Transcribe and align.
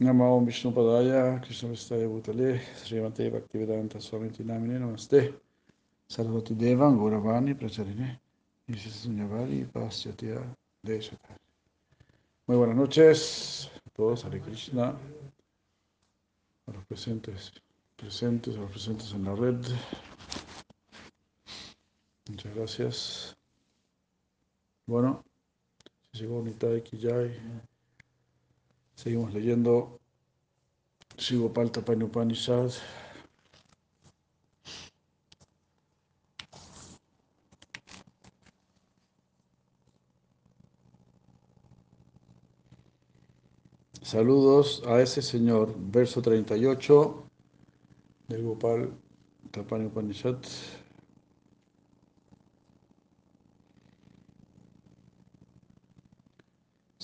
Namo 0.00 0.44
Vishnu 0.44 0.72
Padaya, 0.72 1.40
Krishna 1.42 1.70
Vistaya 1.70 2.06
Bhutale, 2.06 2.60
Srimate 2.76 3.32
Bhaktivedanta 3.32 4.00
Swami 4.00 4.30
Tinamine 4.30 4.78
Namaste, 4.78 5.40
Sarvati 6.08 6.54
Devan 6.54 6.96
Gauravani 6.96 7.54
Pracharine, 7.58 8.20
Nishisunyavali 8.68 9.66
Pasyatya 9.72 10.40
Deshata. 10.86 11.36
Muy 12.46 12.58
buenas 12.58 12.76
noches 12.76 13.68
a 13.74 13.90
todos, 13.96 14.24
Hare 14.24 14.40
Krishna, 14.40 14.96
a 16.66 16.70
los 16.70 16.84
presentes, 16.84 17.52
presentes, 17.96 18.56
a 18.56 18.60
los 18.60 18.70
presentes 18.70 19.12
en 19.14 19.24
la 19.24 19.34
red. 19.34 19.66
Muchas 22.28 22.54
gracias. 22.54 23.36
Bueno, 24.86 25.24
llegó 26.12 26.42
Nitai 26.42 26.82
Kijai. 26.82 27.34
Seguimos 28.94 29.32
leyendo 29.32 29.98
Shigopal 31.16 31.72
Tapani 31.72 32.04
Upanishad. 32.04 32.70
Saludos 44.02 44.82
a 44.86 45.00
ese 45.00 45.22
señor, 45.22 45.74
verso 45.78 46.22
38 46.22 47.24
del 48.28 48.42
Gopal 48.42 48.92
Tapani 49.50 49.86
Upanishad. 49.86 50.38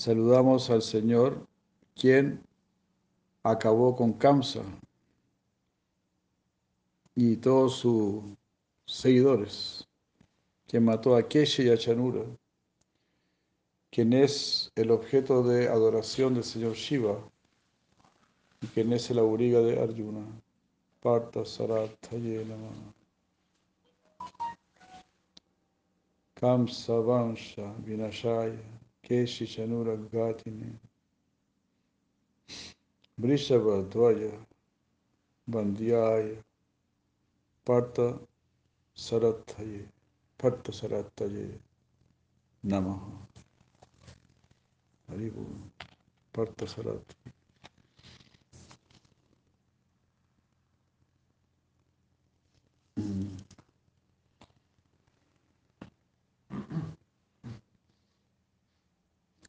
Saludamos 0.05 0.69
al 0.69 0.83
Señor, 0.83 1.47
quien 1.95 2.39
acabó 3.41 3.95
con 3.95 4.13
Kamsa 4.13 4.61
y 7.15 7.37
todos 7.37 7.77
sus 7.77 8.21
seguidores, 8.85 9.87
quien 10.67 10.85
mató 10.85 11.15
a 11.15 11.27
Keshi 11.27 11.63
y 11.63 11.69
a 11.71 11.77
Chanura, 11.79 12.23
quien 13.89 14.13
es 14.13 14.71
el 14.75 14.91
objeto 14.91 15.41
de 15.41 15.69
adoración 15.69 16.35
del 16.35 16.43
Señor 16.43 16.73
Shiva 16.73 17.17
y 18.61 18.67
quien 18.67 18.93
es 18.93 19.09
el 19.09 19.17
auriga 19.17 19.59
de 19.61 19.81
Arjuna. 19.81 20.23
Parta 21.01 21.43
Sarathaye 21.43 22.45
Namah. 22.45 22.93
Kamsa 26.35 26.93
Vansha 26.93 27.73
Vinashaya 27.79 28.84
Keshi 29.05 29.45
Chanura 29.45 29.95
Gatini 30.11 30.73
Brishabha 33.21 33.87
Dvaya 33.87 34.31
Bandhyaya 35.47 36.37
Parta 37.63 38.17
Sarathaye 38.97 39.85
Parta 40.39 40.71
Sarathaye 40.71 41.59
Namaha. 42.65 43.11
Haribu 45.07 45.45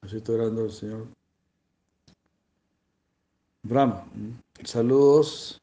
Así 0.06 0.18
estoy 0.18 0.36
orando 0.36 0.62
al 0.62 0.70
Señor. 0.70 1.08
Brahma. 3.64 4.06
Saludos 4.62 5.60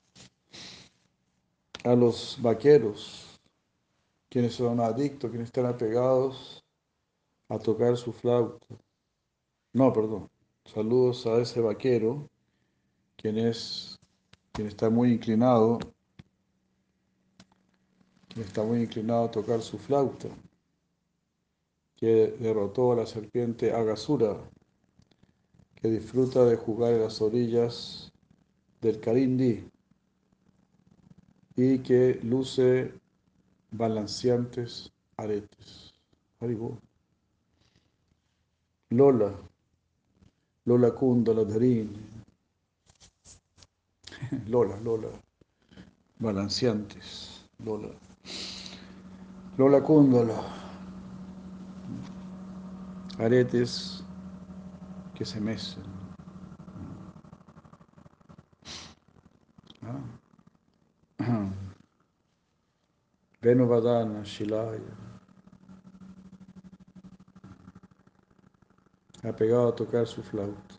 a 1.85 1.95
los 1.95 2.37
vaqueros, 2.41 3.39
quienes 4.29 4.55
son 4.55 4.81
adictos, 4.81 5.29
quienes 5.29 5.47
están 5.47 5.67
apegados 5.67 6.61
a 7.47 7.57
tocar 7.57 7.95
su 7.95 8.11
flauta. 8.11 8.67
No, 9.71 9.93
perdón. 9.93 10.29
Saludos 10.65 11.25
a 11.25 11.37
ese 11.37 11.61
vaquero, 11.61 12.29
quien 13.15 13.37
es, 13.37 13.97
quien 14.51 14.67
está 14.67 14.89
muy 14.89 15.13
inclinado, 15.13 15.79
quien 18.27 18.45
está 18.45 18.61
muy 18.61 18.81
inclinado 18.81 19.23
a 19.23 19.31
tocar 19.31 19.61
su 19.61 19.77
flauta 19.77 20.27
que 22.03 22.36
derrotó 22.38 22.91
a 22.91 22.97
la 22.97 23.06
serpiente 23.06 23.72
Agasura, 23.72 24.36
que 25.74 25.88
disfruta 25.88 26.44
de 26.44 26.58
jugar 26.58 26.91
en 26.91 27.00
las 27.00 27.22
orillas 27.22 28.12
del 28.81 29.00
Karindi 29.00 29.64
y 31.56 31.80
que 31.80 32.19
luce 32.22 32.91
balanceantes 33.72 34.91
aretes. 35.16 35.94
Lola, 38.90 39.34
Lola 40.66 40.91
Kundala 40.91 41.46
Dharini. 41.46 42.06
Lola, 44.47 44.78
Lola, 44.81 45.08
balanceantes, 46.20 47.46
Lola. 47.64 47.88
Lola 49.58 49.81
Kundala 49.81 50.62
aretes 53.19 54.03
que 55.13 55.25
se 55.25 55.40
mecen. 55.40 55.84
Ah. 59.81 60.01
Venuvadana 63.41 64.23
Shilaya. 64.23 64.97
Ha 69.23 69.31
pegado 69.34 69.69
a 69.69 69.75
tocar 69.75 70.07
su 70.07 70.22
flauta. 70.23 70.75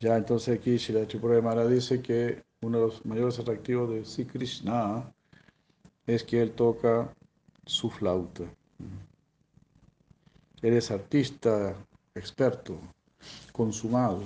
Ya 0.00 0.16
entonces 0.16 0.58
aquí 0.58 0.78
Shila 0.78 1.06
Mara 1.42 1.66
dice 1.66 2.00
que 2.00 2.42
uno 2.62 2.78
de 2.78 2.86
los 2.86 3.04
mayores 3.04 3.38
atractivos 3.38 3.90
de 3.90 4.04
Sri 4.04 4.24
Krishna 4.24 5.12
es 6.06 6.24
que 6.24 6.40
él 6.40 6.52
toca 6.52 7.12
su 7.66 7.90
flauta. 7.90 8.44
Él 10.62 10.74
es 10.74 10.90
artista 10.90 11.76
experto, 12.14 12.78
consumado. 13.52 14.22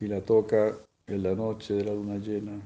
y 0.00 0.06
la 0.06 0.20
toca 0.20 0.76
en 1.06 1.22
la 1.22 1.34
noche 1.34 1.74
de 1.74 1.84
la 1.84 1.92
luna 1.94 2.18
llena. 2.18 2.60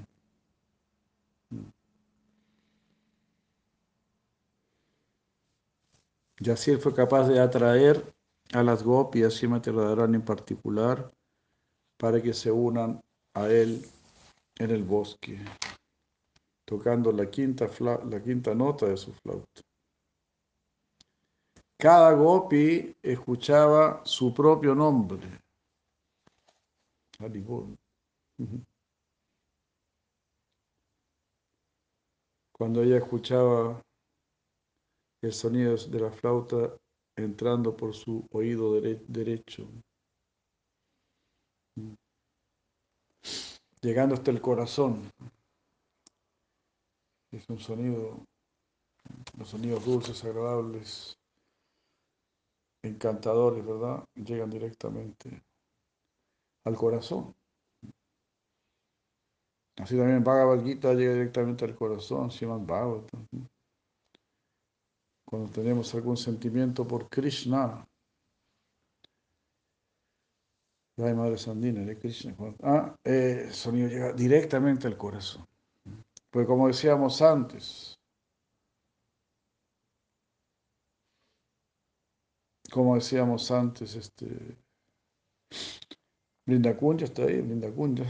Y 6.42 6.50
así 6.50 6.70
él 6.70 6.78
fue 6.78 6.94
capaz 6.94 7.28
de 7.28 7.38
atraer 7.38 8.02
a 8.52 8.62
las 8.62 8.82
gopias 8.82 9.34
Srimati 9.34 9.70
Radharani 9.70 10.16
en 10.16 10.24
particular 10.24 11.12
para 11.98 12.20
que 12.22 12.32
se 12.32 12.50
unan 12.50 12.98
a 13.34 13.46
él 13.48 13.84
en 14.58 14.70
el 14.70 14.82
bosque, 14.82 15.38
tocando 16.64 17.12
la 17.12 17.30
quinta, 17.30 17.68
la 17.78 18.22
quinta 18.22 18.54
nota 18.54 18.86
de 18.86 18.96
su 18.96 19.12
flauta. 19.12 19.60
cada 21.76 22.12
gopi 22.12 22.94
escuchaba 23.02 24.02
su 24.04 24.32
propio 24.34 24.74
nombre. 24.74 25.26
Cuando 32.52 32.82
ella 32.82 32.96
escuchaba 32.98 33.82
el 35.22 35.32
sonido 35.32 35.76
de 35.76 36.00
la 36.00 36.10
flauta 36.10 36.76
entrando 37.16 37.76
por 37.76 37.94
su 37.94 38.26
oído 38.32 38.80
dere- 38.80 39.04
derecho, 39.06 39.68
llegando 43.80 44.14
hasta 44.14 44.30
el 44.30 44.40
corazón. 44.40 45.10
Es 47.32 47.48
un 47.48 47.58
sonido, 47.58 48.24
los 49.38 49.48
sonidos 49.48 49.84
dulces, 49.84 50.24
agradables, 50.24 51.16
encantadores, 52.82 53.64
¿verdad? 53.64 54.04
Llegan 54.14 54.50
directamente 54.50 55.42
al 56.64 56.76
corazón. 56.76 57.34
Así 59.78 59.96
también 59.96 60.22
Bhagavad 60.22 60.62
Gita 60.62 60.92
llega 60.94 61.14
directamente 61.14 61.64
al 61.64 61.74
corazón, 61.74 62.30
Srimad 62.30 62.60
Bhagavatam. 62.60 63.26
Cuando 65.30 65.48
tenemos 65.52 65.94
algún 65.94 66.16
sentimiento 66.16 66.84
por 66.84 67.08
Krishna, 67.08 67.86
Ay, 70.98 71.14
Madre 71.14 71.38
Sandina, 71.38 71.82
de 71.82 71.96
Krishna. 71.96 72.34
Ah, 72.62 72.94
eh, 73.04 73.44
el 73.46 73.54
sonido 73.54 73.88
llega 73.88 74.12
directamente 74.12 74.86
al 74.86 74.98
corazón. 74.98 75.46
Pues 76.30 76.46
como 76.46 76.66
decíamos 76.66 77.22
antes, 77.22 77.98
como 82.70 82.96
decíamos 82.96 83.50
antes, 83.50 83.94
este, 83.94 84.58
Brinda 86.44 86.76
Kunja 86.76 87.04
está 87.04 87.22
ahí, 87.22 87.40
Brinda 87.40 87.72
Kunja. 87.72 88.04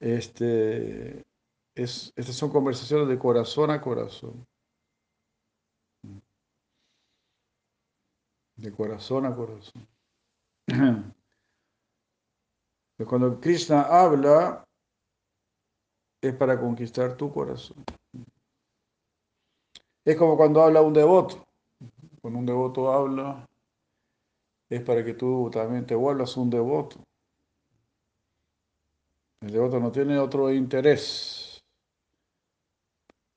Este, 0.00 1.24
es, 1.74 2.12
estas 2.16 2.36
son 2.36 2.50
conversaciones 2.50 3.08
de 3.08 3.18
corazón 3.18 3.70
a 3.70 3.80
corazón. 3.80 4.46
De 8.56 8.72
corazón 8.72 9.26
a 9.26 9.34
corazón. 9.34 9.86
Pero 10.66 11.14
Cuando 13.08 13.40
Krishna 13.40 13.82
habla, 13.82 14.64
es 16.20 16.34
para 16.36 16.60
conquistar 16.60 17.16
tu 17.16 17.32
corazón. 17.32 17.82
Es 20.04 20.16
como 20.16 20.36
cuando 20.36 20.62
habla 20.62 20.82
un 20.82 20.92
devoto. 20.92 21.44
Cuando 22.20 22.38
un 22.38 22.46
devoto 22.46 22.92
habla, 22.92 23.48
es 24.68 24.80
para 24.82 25.04
que 25.04 25.14
tú 25.14 25.50
también 25.52 25.84
te 25.84 25.94
vuelvas 25.94 26.36
un 26.36 26.50
devoto. 26.50 26.96
El 29.40 29.50
devoto 29.50 29.80
no 29.80 29.90
tiene 29.90 30.18
otro 30.18 30.52
interés. 30.52 31.41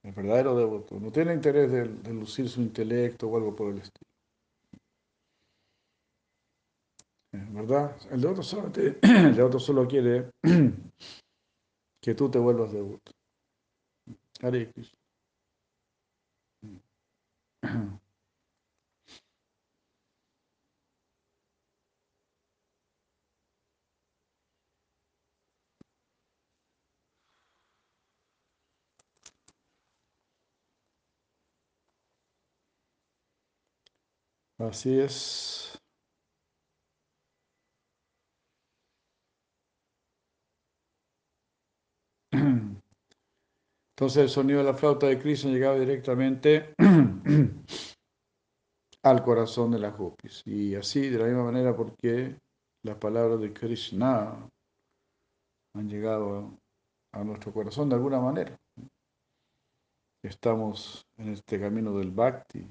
El 0.06 0.12
verdadero 0.12 0.56
devoto 0.56 1.00
no 1.00 1.12
tiene 1.12 1.34
interés 1.34 1.72
de, 1.72 2.14
lucir 2.14 2.48
su 2.48 2.62
intelecto 2.62 3.28
o 3.28 3.38
algo 3.38 3.56
por 3.56 3.74
el 3.74 3.80
estilo. 3.80 4.06
Eh, 7.32 7.48
¿Verdad? 7.50 7.98
El 8.12 8.22
devoto, 8.22 8.44
solamente- 8.44 9.00
el 9.02 9.36
devoto 9.36 9.60
solo 9.60 9.88
quiere 9.88 10.30
que 12.02 12.14
tú 12.14 12.30
te 12.30 12.38
vuelvas 12.38 12.72
devoto. 12.72 13.12
Hare. 14.44 14.72
Así 34.58 35.00
es. 35.00 35.80
Entonces 43.98 44.24
el 44.24 44.30
sonido 44.30 44.60
de 44.60 44.66
la 44.66 44.74
flauta 44.74 45.08
de 45.08 45.20
Krishna 45.20 45.52
llegaba 45.52 45.80
directamente 45.80 46.76
al 49.04 49.24
corazón 49.24 49.72
de 49.72 49.80
las 49.80 49.98
gopis. 49.98 50.44
Y 50.46 50.76
así, 50.76 51.10
de 51.10 51.18
la 51.18 51.26
misma 51.26 51.46
manera, 51.46 51.76
porque 51.76 52.38
las 52.84 52.98
palabras 52.98 53.40
de 53.40 53.54
Krishna 53.54 54.50
han 55.76 55.90
llegado 55.90 56.60
a, 57.14 57.24
nuestro 57.24 57.54
corazón 57.54 57.88
de 57.88 57.96
alguna 57.96 58.20
manera. 58.20 58.60
Estamos 60.22 61.08
en 61.18 61.30
este 61.30 61.60
camino 61.60 61.98
del 61.98 62.12
bhakti, 62.12 62.68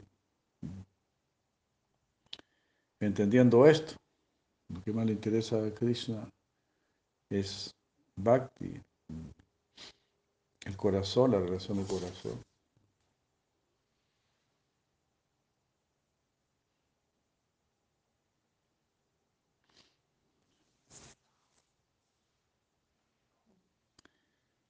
entendiendo 3.04 3.66
esto. 3.66 3.94
Lo 4.68 4.82
que 4.82 4.92
más 4.92 5.06
le 5.06 5.12
interesa 5.12 5.64
a 5.64 5.74
Krishna 5.74 6.28
es 7.30 7.70
bhakti, 8.16 8.80
el 10.66 10.76
corazón, 10.76 11.32
la 11.32 11.40
relación 11.40 11.78
del 11.78 11.86
corazón. 11.86 12.42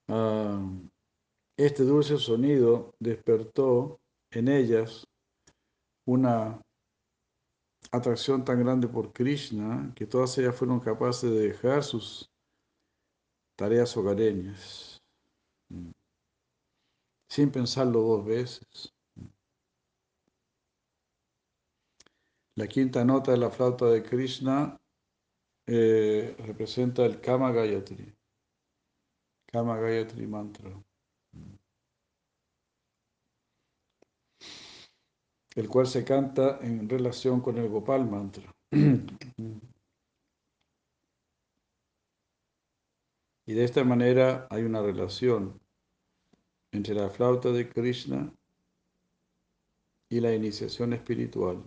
Ah, 0.08 0.60
este 1.56 1.82
dulce 1.84 2.18
sonido 2.18 2.94
despertó 2.98 4.00
en 4.30 4.48
ellas 4.48 5.06
una 6.06 6.60
atracción 7.96 8.44
tan 8.44 8.60
grande 8.60 8.88
por 8.88 9.12
Krishna 9.12 9.92
que 9.94 10.06
todas 10.06 10.36
ellas 10.38 10.56
fueron 10.56 10.80
capaces 10.80 11.30
de 11.30 11.48
dejar 11.48 11.82
sus 11.82 12.30
tareas 13.56 13.96
hogareñas 13.96 15.00
sin 17.28 17.50
pensarlo 17.50 18.00
dos 18.00 18.24
veces. 18.24 18.92
La 22.56 22.68
quinta 22.68 23.04
nota 23.04 23.32
de 23.32 23.38
la 23.38 23.50
flauta 23.50 23.86
de 23.86 24.02
Krishna 24.02 24.76
eh, 25.66 26.36
representa 26.38 27.04
el 27.04 27.20
Kama 27.20 27.50
Gayatri. 27.50 28.14
Kama 29.46 29.78
Gayatri 29.78 30.26
Mantra. 30.26 30.70
El 35.54 35.68
cual 35.68 35.86
se 35.86 36.04
canta 36.04 36.58
en 36.62 36.88
relación 36.88 37.40
con 37.40 37.58
el 37.58 37.68
Gopal 37.68 38.08
Mantra. 38.08 38.54
Y 43.46 43.52
de 43.52 43.64
esta 43.64 43.84
manera 43.84 44.46
hay 44.50 44.62
una 44.62 44.80
relación 44.80 45.60
entre 46.72 46.94
la 46.94 47.10
flauta 47.10 47.50
de 47.50 47.68
Krishna 47.68 48.32
y 50.08 50.20
la 50.20 50.34
iniciación 50.34 50.92
espiritual. 50.92 51.62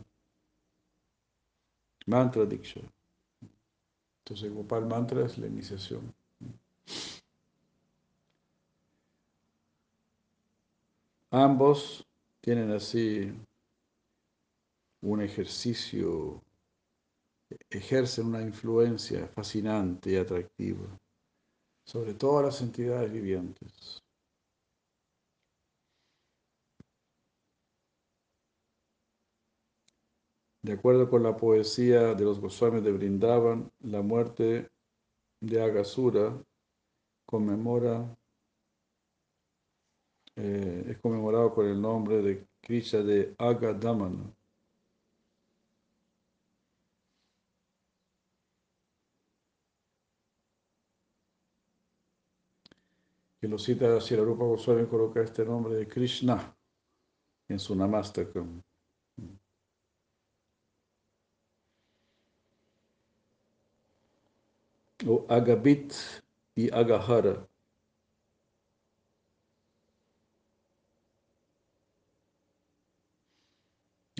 Mantra 2.08 2.46
Diksha. 2.46 2.82
Entonces, 4.20 4.54
Gopal 4.54 4.86
Mantra 4.86 5.26
es 5.26 5.38
la 5.38 5.48
iniciación. 5.48 6.14
Ambos 11.30 12.06
tienen 12.42 12.72
así 12.72 13.34
un 15.12 15.22
ejercicio, 15.22 16.44
ejercen 17.70 18.26
una 18.28 18.42
influencia 18.42 19.28
fascinante 19.30 20.12
y 20.12 20.18
atractiva 20.18 21.00
sobre 21.86 22.14
todas 22.14 22.46
las 22.46 22.62
entidades 22.62 23.12
vivientes. 23.12 24.04
De 30.62 30.74
acuerdo 30.74 31.10
con 31.10 31.24
la 31.24 31.38
poesía 31.38 32.14
de 32.14 32.26
los 32.26 32.42
Goswamis 32.42 32.84
de 32.84 32.92
Brindavan, 32.92 33.72
la 33.80 34.02
muerte 34.02 34.70
de 35.40 35.62
Agasura 35.62 36.38
conmemora, 37.26 38.14
eh, 40.36 40.84
es 40.90 40.98
conmemorado 40.98 41.54
con 41.54 41.68
el 41.68 41.82
nombre 41.82 42.22
de 42.22 42.46
Krishna 42.62 43.00
de 43.00 43.34
Agadamana. 43.38 44.37
Que 53.48 53.52
lo 53.52 53.58
cita 53.58 53.88
la 53.88 54.24
Rupa 54.24 54.44
Goswami 54.44 54.88
coloca 54.88 55.22
este 55.22 55.46
nombre 55.46 55.76
de 55.76 55.88
Krishna 55.88 56.54
en 57.48 57.60
su 57.60 57.76
Namastakam. 57.76 58.62
O 65.08 65.26
Agabit 65.30 65.94
y 66.56 66.70
Agahara. 66.74 67.48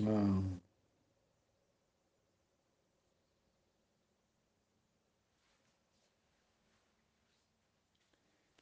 Ah. 0.06 0.57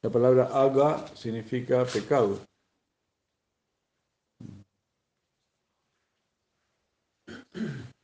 La 0.01 0.11
palabra 0.11 0.49
aga 0.53 1.07
significa 1.15 1.83
pecado. 1.85 2.39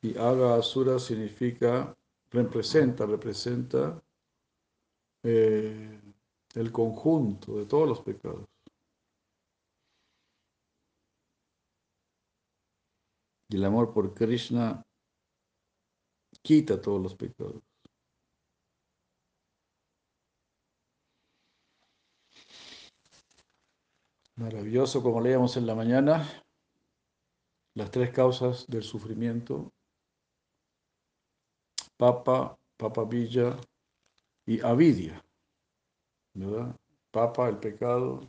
Y 0.02 0.18
aga 0.18 0.56
asura 0.56 0.98
significa, 0.98 1.96
representa, 2.30 3.06
representa 3.06 4.02
eh, 5.22 6.00
el 6.54 6.72
conjunto 6.72 7.58
de 7.58 7.66
todos 7.66 7.88
los 7.88 8.00
pecados. 8.00 8.44
Y 13.48 13.56
el 13.56 13.64
amor 13.64 13.94
por 13.94 14.12
Krishna 14.12 14.82
quita 16.42 16.80
todos 16.80 17.00
los 17.00 17.14
pecados. 17.14 17.62
Maravilloso, 24.36 25.00
como 25.00 25.20
leíamos 25.20 25.56
en 25.56 25.66
la 25.66 25.76
mañana, 25.76 26.28
las 27.74 27.90
tres 27.92 28.10
causas 28.10 28.66
del 28.66 28.82
sufrimiento, 28.82 29.72
papa, 31.96 32.58
papavilla 32.76 33.56
y 34.44 34.60
avidia, 34.60 35.24
¿verdad? 36.34 36.74
Papa, 37.12 37.48
el 37.48 37.58
pecado, 37.58 38.28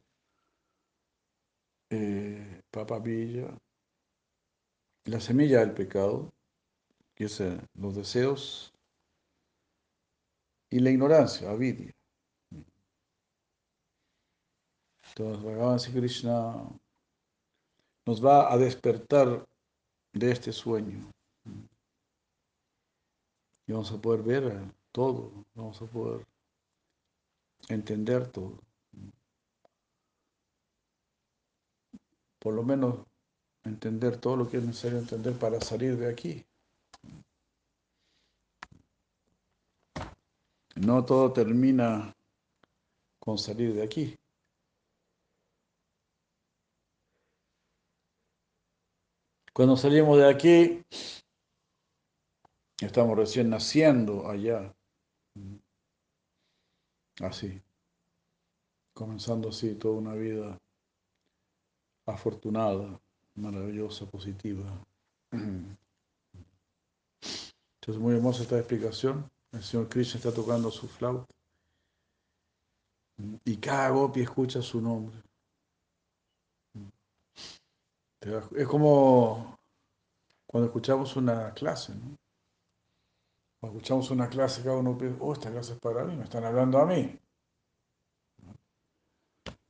eh, 1.89 2.61
papavilla, 2.69 3.57
la 5.05 5.19
semilla 5.19 5.61
del 5.61 5.73
pecado, 5.73 6.31
que 7.15 7.25
es 7.25 7.41
eh, 7.41 7.59
los 7.73 7.95
deseos, 7.95 8.75
y 10.69 10.79
la 10.79 10.91
ignorancia, 10.91 11.49
avidia. 11.49 11.94
Entonces, 15.17 15.43
Bhagavan 15.45 15.79
Krishna 15.79 16.69
nos 18.05 18.23
va 18.23 18.51
a 18.51 18.57
despertar 18.57 19.47
de 20.11 20.31
este 20.31 20.51
sueño. 20.51 21.09
Y 23.65 23.71
vamos 23.71 23.91
a 23.93 24.01
poder 24.01 24.23
ver 24.23 24.73
todo, 24.91 25.31
vamos 25.53 25.81
a 25.81 25.85
poder 25.85 26.25
entender 27.69 28.29
todo. 28.29 28.59
Por 32.39 32.53
lo 32.53 32.63
menos 32.63 32.99
entender 33.63 34.17
todo 34.17 34.35
lo 34.35 34.49
que 34.49 34.57
es 34.57 34.63
necesario 34.65 34.99
entender 34.99 35.39
para 35.39 35.61
salir 35.61 35.97
de 35.97 36.11
aquí. 36.11 36.45
No 40.75 41.05
todo 41.05 41.31
termina 41.31 42.13
con 43.17 43.37
salir 43.37 43.73
de 43.73 43.83
aquí. 43.83 44.15
Cuando 49.55 49.77
salimos 49.77 50.17
de 50.17 50.27
aquí, 50.27 50.83
estamos 52.81 53.17
recién 53.17 53.49
naciendo 53.49 54.29
allá. 54.29 54.75
Así. 57.21 57.61
Comenzando 58.93 59.47
así 59.47 59.75
toda 59.75 59.95
una 59.95 60.13
vida 60.13 60.59
afortunada, 62.05 62.99
maravillosa, 63.35 64.05
positiva. 64.05 64.65
Entonces, 65.31 65.77
muy 67.97 68.15
hermosa 68.15 68.43
esta 68.43 68.57
explicación. 68.57 69.31
El 69.53 69.63
Señor 69.63 69.87
Krishna 69.87 70.17
está 70.17 70.33
tocando 70.33 70.69
su 70.69 70.89
flauta. 70.89 71.33
Y 73.45 73.55
cada 73.55 73.91
gopi 73.91 74.19
escucha 74.19 74.61
su 74.61 74.81
nombre. 74.81 75.15
Es 78.25 78.67
como 78.67 79.57
cuando 80.47 80.67
escuchamos 80.67 81.15
una 81.15 81.53
clase, 81.53 81.93
¿no? 81.93 82.17
Cuando 83.59 83.77
escuchamos 83.77 84.09
una 84.09 84.27
clase, 84.27 84.63
cada 84.63 84.77
uno 84.77 84.97
piensa, 84.97 85.21
oh, 85.21 85.33
esta 85.33 85.51
clase 85.51 85.73
es 85.73 85.79
para 85.79 86.03
mí, 86.03 86.15
me 86.15 86.23
están 86.23 86.43
hablando 86.43 86.79
a 86.79 86.87
mí. 86.87 87.19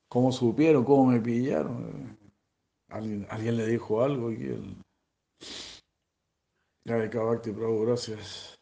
¿Cómo 0.08 0.32
supieron? 0.32 0.86
¿Cómo 0.86 1.12
me 1.12 1.20
pillaron? 1.20 2.18
Alguien, 2.88 3.28
alguien 3.30 3.58
le 3.58 3.68
dijo 3.68 4.02
algo 4.02 4.32
y 4.32 4.46
él... 4.46 4.78
Ya 6.86 6.96
de 6.96 7.10
Kabakti 7.10 7.52
Prabhu, 7.52 7.86
gracias. 7.86 8.58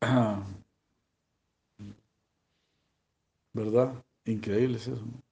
¿Verdad? 3.52 4.04
Increíble 4.24 4.78
es 4.78 4.88
eso. 4.88 5.04
¿no? 5.04 5.27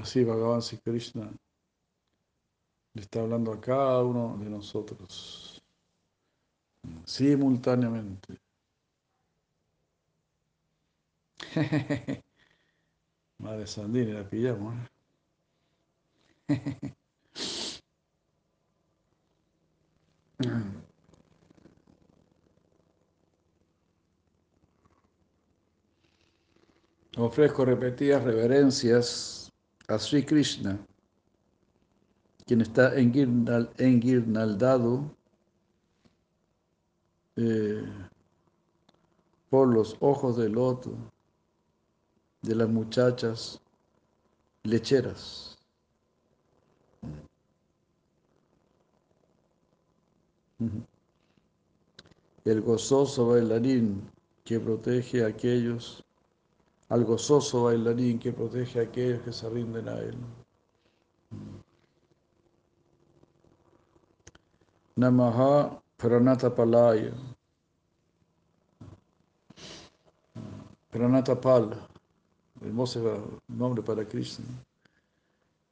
Así 0.00 0.24
Bhagavan 0.24 0.60
Sri 0.60 0.78
Krishna 0.78 1.30
le 2.94 3.02
está 3.02 3.20
hablando 3.20 3.52
a 3.52 3.60
cada 3.60 4.02
uno 4.02 4.36
de 4.38 4.50
nosotros 4.50 5.62
simultáneamente. 7.04 8.40
Madre 13.38 13.66
Sandini, 13.66 14.12
la 14.12 14.28
pillamos. 14.28 14.74
¿eh? 16.48 16.94
Ofrezco 27.16 27.64
repetidas 27.64 28.24
reverencias 28.24 29.43
a 29.88 29.98
Sri 29.98 30.24
Krishna, 30.24 30.78
quien 32.46 32.60
está 32.60 32.94
enguirnaldado 32.96 35.10
eh, 37.36 37.84
por 39.50 39.68
los 39.68 39.96
ojos 40.00 40.36
del 40.36 40.52
loto 40.52 40.92
de 42.42 42.54
las 42.54 42.68
muchachas 42.68 43.60
lecheras. 44.62 45.58
El 52.44 52.60
gozoso 52.60 53.28
bailarín 53.28 54.08
que 54.44 54.60
protege 54.60 55.24
a 55.24 55.28
aquellos 55.28 56.03
al 56.88 57.04
gozoso 57.04 57.64
bailarín 57.64 58.18
que 58.18 58.32
protege 58.32 58.80
a 58.80 58.82
aquellos 58.82 59.22
que 59.22 59.32
se 59.32 59.48
rinden 59.48 59.88
a 59.88 59.98
él. 59.98 60.16
Namaha 64.96 65.80
Pranatapalaya. 65.96 67.12
Pranatapala, 70.90 71.88
hermoso 72.60 73.40
nombre 73.48 73.82
para 73.82 74.04
Krishna. 74.04 74.44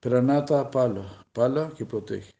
Pranata 0.01 0.69
Pala, 0.71 1.05
Pala 1.33 1.71
que 1.77 1.85
protege. 1.85 2.33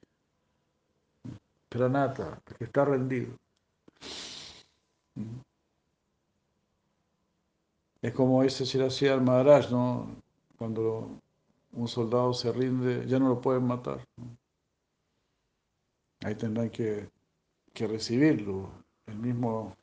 Pranata, 1.69 2.41
que 2.59 2.65
está 2.65 2.85
rendido. 2.85 3.37
Es 8.03 8.13
como 8.13 8.43
dice 8.43 8.65
Shirasi 8.65 9.07
al 9.07 9.23
Maharaj, 9.23 9.71
¿no? 9.71 10.17
Cuando 10.59 11.21
un 11.73 11.89
soldado 11.89 12.35
se 12.35 12.51
rinde, 12.53 13.07
ya 13.07 13.21
no 13.21 13.29
lo 13.29 13.41
pueden 13.41 13.65
matar. 13.65 14.05
Ahí 16.25 16.35
tendrán 16.35 16.71
que, 16.71 17.09
recibirlo, 17.75 18.71
el 19.07 19.19
mismo 19.19 19.77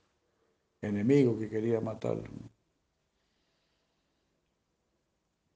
enemigo 0.81 1.39
que 1.39 1.49
quería 1.49 1.79
matarlo. 1.79 2.29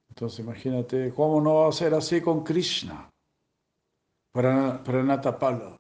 Entonces 0.10 0.40
imagínate, 0.40 1.14
¿cómo 1.14 1.42
no 1.42 1.56
va 1.56 1.70
a 1.70 1.72
ser 1.74 1.94
así 1.94 2.22
con 2.22 2.44
Krishna? 2.46 3.10
Para, 4.32 4.82
para 4.84 5.04
Natapala. 5.04 5.80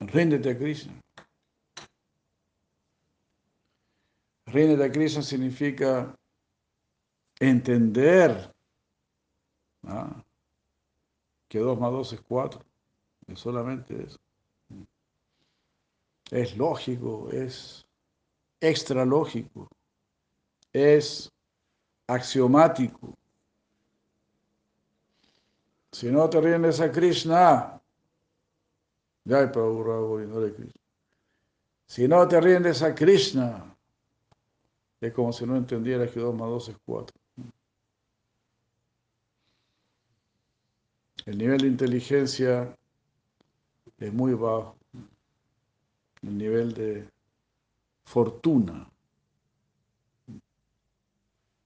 Ríndete 0.00 0.50
a 0.50 0.58
Krishna. 0.58 0.94
De 4.52 4.90
Krishna 4.90 5.22
significa 5.22 6.16
entender 7.38 8.52
que 11.48 11.58
2 11.58 11.78
más 11.78 11.92
2 11.92 12.12
es 12.14 12.20
4. 12.22 12.60
Es 13.26 13.40
solamente 13.40 14.04
eso. 14.04 14.18
Es 16.30 16.56
lógico, 16.56 17.30
es 17.30 17.86
extra 18.60 19.04
lógico, 19.04 19.68
es 20.72 21.32
axiomático. 22.06 23.14
Si 25.92 26.10
no 26.10 26.28
te 26.28 26.40
rindes 26.40 26.80
a 26.80 26.92
Krishna, 26.92 27.80
ya 29.24 29.38
hay 29.38 29.48
Krishna. 29.50 30.72
Si 31.86 32.06
no 32.06 32.28
te 32.28 32.40
rindes 32.40 32.82
a 32.82 32.94
Krishna, 32.94 33.77
es 35.00 35.12
como 35.12 35.32
si 35.32 35.46
no 35.46 35.56
entendieras 35.56 36.10
que 36.10 36.20
2 36.20 36.34
más 36.34 36.48
2 36.48 36.68
es 36.70 36.76
4. 36.84 37.16
El 41.26 41.38
nivel 41.38 41.60
de 41.60 41.66
inteligencia 41.68 42.76
es 43.98 44.12
muy 44.12 44.34
bajo. 44.34 44.76
El 46.22 46.38
nivel 46.38 46.74
de 46.74 47.08
fortuna 48.04 48.90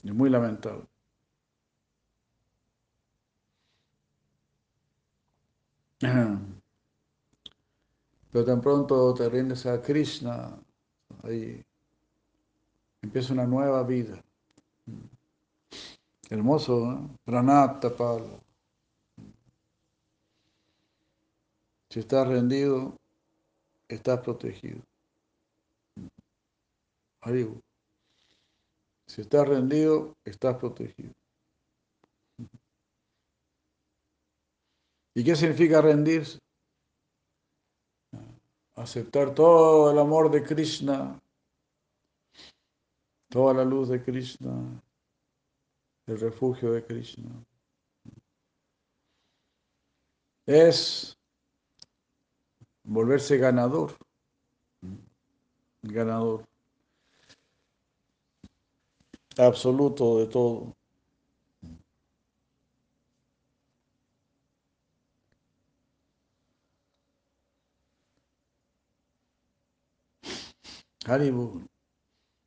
es 0.02 0.12
muy 0.12 0.28
lamentable. 0.30 0.84
Pero 8.32 8.44
tan 8.44 8.60
pronto 8.60 9.14
te 9.14 9.28
rindes 9.28 9.64
a 9.66 9.80
Krishna, 9.80 10.58
ahí 11.22 11.64
empieza 13.02 13.32
una 13.32 13.46
nueva 13.46 13.82
vida. 13.82 14.22
Hermoso, 16.30 16.80
¿no? 16.86 17.18
Pranatapala. 17.24 18.40
Si 21.90 22.00
estás 22.00 22.26
rendido, 22.26 22.96
estás 23.88 24.20
protegido. 24.20 24.80
Si 29.06 29.20
estás 29.20 29.46
rendido, 29.46 30.16
estás 30.24 30.56
protegido. 30.56 31.12
¿Y 35.14 35.22
qué 35.22 35.36
significa 35.36 35.82
rendirse? 35.82 36.38
Aceptar 38.74 39.34
todo 39.34 39.90
el 39.90 39.98
amor 39.98 40.30
de 40.30 40.42
Krishna, 40.42 41.21
toda 43.32 43.54
la 43.54 43.64
luz 43.64 43.88
de 43.88 44.02
Krishna, 44.02 44.52
el 46.06 46.20
refugio 46.20 46.72
de 46.72 46.84
Krishna. 46.84 47.30
Es 50.44 51.16
volverse 52.84 53.38
ganador. 53.38 53.96
Ganador. 55.82 56.46
Absoluto 59.38 60.18
de 60.18 60.26
todo. 60.26 60.76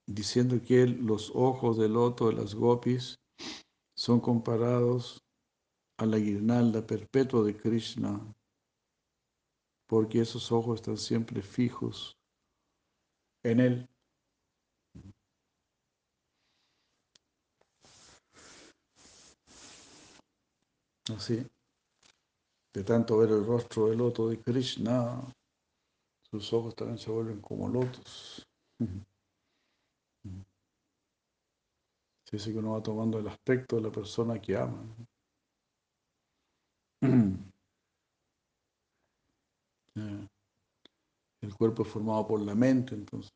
diciendo 0.07 0.61
que 0.65 0.87
los 0.87 1.33
ojos 1.35 1.77
del 1.77 1.95
loto 1.95 2.29
de 2.29 2.35
las 2.35 2.55
gopis 2.55 3.22
son 4.03 4.19
comparados 4.19 5.25
a 5.97 6.05
la 6.07 6.19
guirnalda 6.19 6.85
perpetua 6.85 7.45
de 7.45 7.57
Krishna, 7.57 8.35
porque 9.87 10.21
esos 10.21 10.51
ojos 10.51 10.81
están 10.81 10.99
siempre 10.99 11.41
fijos 11.41 12.19
en 13.45 13.61
él. 13.61 13.89
Así, 21.17 21.47
de 22.75 22.83
tanto 22.83 23.19
ver 23.19 23.31
el 23.31 23.47
rostro 23.47 23.87
del 23.87 23.99
loto 23.99 24.29
de 24.29 24.43
Krishna, 24.43 25.33
sus 26.29 26.53
ojos 26.53 26.75
también 26.75 26.99
se 26.99 27.09
vuelven 27.09 27.41
como 27.41 27.69
lotos. 27.69 28.45
Se 32.22 32.22
dice 32.33 32.51
que 32.51 32.59
uno 32.59 32.73
va 32.73 32.83
tomando 32.83 33.19
el 33.19 33.29
aspecto 33.29 33.77
de 33.77 33.83
la 33.83 33.93
persona 33.93 34.41
que 34.41 34.57
ama. 34.57 34.83
El 41.43 41.55
cuerpo 41.57 41.83
es 41.83 41.89
formado 41.89 42.27
por 42.27 42.41
la 42.41 42.55
mente, 42.55 42.95
entonces. 42.95 43.33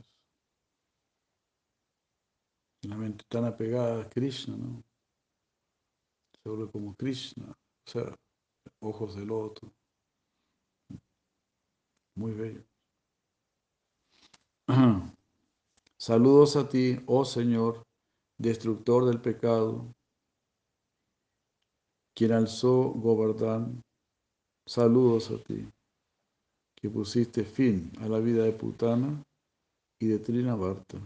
La 2.83 2.97
mente 2.97 3.25
tan 3.29 3.45
apegada 3.45 4.03
a 4.03 4.09
Krishna, 4.09 4.57
¿no? 4.57 4.83
Se 6.43 6.49
vuelve 6.49 6.71
como 6.71 6.95
Krishna, 6.95 7.51
o 7.51 7.91
sea, 7.91 8.17
ojos 8.81 9.17
de 9.17 9.27
loto. 9.27 9.73
Muy 12.15 12.33
bello. 12.33 12.65
Saludos 15.99 16.57
a 16.57 16.69
ti, 16.69 16.97
oh 17.07 17.25
Señor, 17.25 17.87
destructor 18.39 19.07
del 19.07 19.21
pecado, 19.21 19.93
quien 22.15 22.33
alzó 22.33 22.91
Govardhan. 22.91 23.83
Saludos 24.67 25.31
a 25.31 25.43
ti 25.45 25.69
que 26.75 26.91
pusiste 26.91 27.45
fin 27.45 27.91
a 28.01 28.09
la 28.09 28.19
vida 28.19 28.45
de 28.45 28.53
Putana 28.53 29.23
y 30.01 30.09
de 30.09 30.19
Trinavarta. 30.19 30.99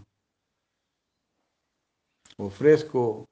Ofrezco 2.38 3.26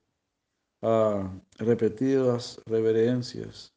a 0.82 1.32
repetidas 1.58 2.60
reverencias 2.66 3.72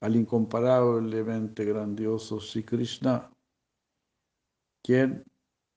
al 0.00 0.16
incomparablemente 0.16 1.64
grandioso 1.64 2.40
Sri 2.40 2.62
Krishna, 2.62 3.30
quien 4.82 5.24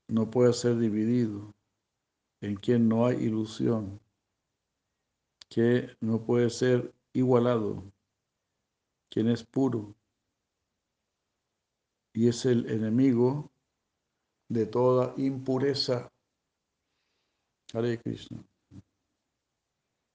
no 0.10 0.30
puede 0.30 0.53
ser 0.53 0.77
dividido 0.77 1.57
en 2.41 2.56
quien 2.56 2.88
no 2.88 3.06
hay 3.06 3.17
ilusión, 3.17 4.00
que 5.50 5.95
no 6.02 6.23
puede 6.23 6.50
ser 6.50 6.93
igualado, 7.13 7.84
quien 9.10 9.30
es 9.30 9.43
puro 9.43 9.95
y 12.13 12.28
es 12.28 12.45
el 12.45 12.69
enemigo 12.69 13.52
de 14.50 14.65
toda 14.65 15.13
impureza. 15.17 16.12
Hare 17.73 18.00
Krishna. 18.00 18.43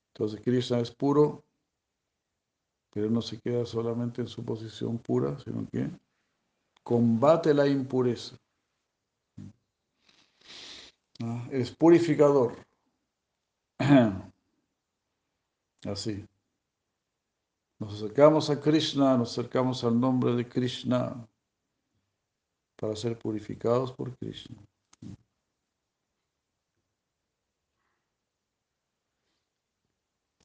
Entonces 0.08 0.40
Krishna 0.40 0.80
es 0.80 0.90
puro, 0.90 1.44
pero 2.92 3.08
no 3.08 3.22
se 3.22 3.38
queda 3.40 3.64
solamente 3.64 4.20
en 4.20 4.28
su 4.28 4.44
posición 4.44 4.98
pura, 4.98 5.38
sino 5.38 5.68
que 5.68 5.90
combate 6.82 7.54
la 7.54 7.66
impureza. 7.66 8.36
Es 11.50 11.70
purificador. 11.70 12.56
Así. 15.84 16.26
Nos 17.78 17.94
acercamos 17.94 18.48
a 18.50 18.60
Krishna, 18.60 19.16
nos 19.16 19.32
acercamos 19.32 19.82
al 19.84 19.98
nombre 19.98 20.34
de 20.34 20.48
Krishna 20.48 21.28
para 22.76 22.94
ser 22.96 23.18
purificados 23.18 23.92
por 23.92 24.16
Krishna. 24.16 24.56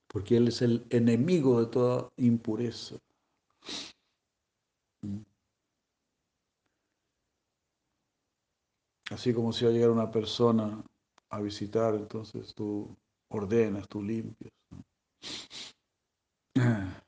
Porque 0.08 0.38
Él 0.38 0.48
es 0.48 0.62
el 0.62 0.86
enemigo 0.90 1.60
de 1.60 1.68
toda 1.68 2.10
impureza. 2.18 2.98
Así 9.10 9.34
como 9.34 9.54
si 9.54 9.64
va 9.66 9.72
a 9.72 9.74
llegar 9.74 9.90
una 9.90 10.12
persona 10.12 10.84
a 11.30 11.40
visitar, 11.40 11.96
entonces 11.96 12.54
tú 12.54 12.96
ordenas, 13.30 13.88
tú 13.88 14.02
limpias. 14.02 14.52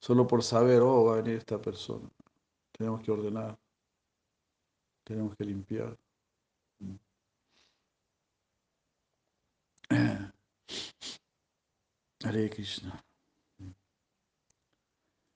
Solo 0.00 0.26
por 0.26 0.42
saber, 0.42 0.80
oh, 0.80 1.04
va 1.04 1.14
a 1.14 1.16
venir 1.16 1.36
esta 1.36 1.60
persona. 1.60 2.08
Tenemos 2.72 3.02
que 3.02 3.10
ordenar. 3.10 3.58
Tenemos 5.04 5.36
que 5.36 5.44
limpiar. 5.44 5.94
Hare 12.24 12.50
Krishna. 12.50 13.04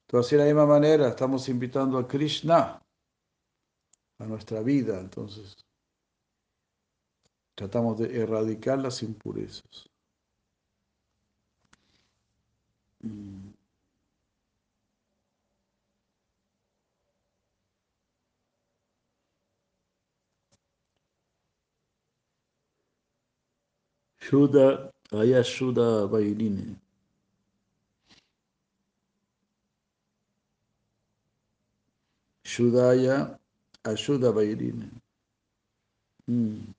Entonces, 0.06 0.32
de 0.32 0.38
la 0.38 0.44
misma 0.44 0.66
manera, 0.66 1.08
estamos 1.08 1.48
invitando 1.48 1.98
a 1.98 2.06
Krishna 2.06 2.81
a 4.22 4.26
nuestra 4.26 4.62
vida. 4.62 5.00
Entonces, 5.00 5.56
tratamos 7.54 7.98
de 7.98 8.22
erradicar 8.22 8.78
las 8.78 9.02
impurezas. 9.02 9.88
Shuddha, 24.20 24.90
Aya 25.10 25.42
Shuddha 25.42 26.06
Vairine. 26.06 26.76
Shuddhaya 32.44 33.41
Ayuda 33.84 34.32
Vairine. 34.32 34.90
Mm. 36.26 36.72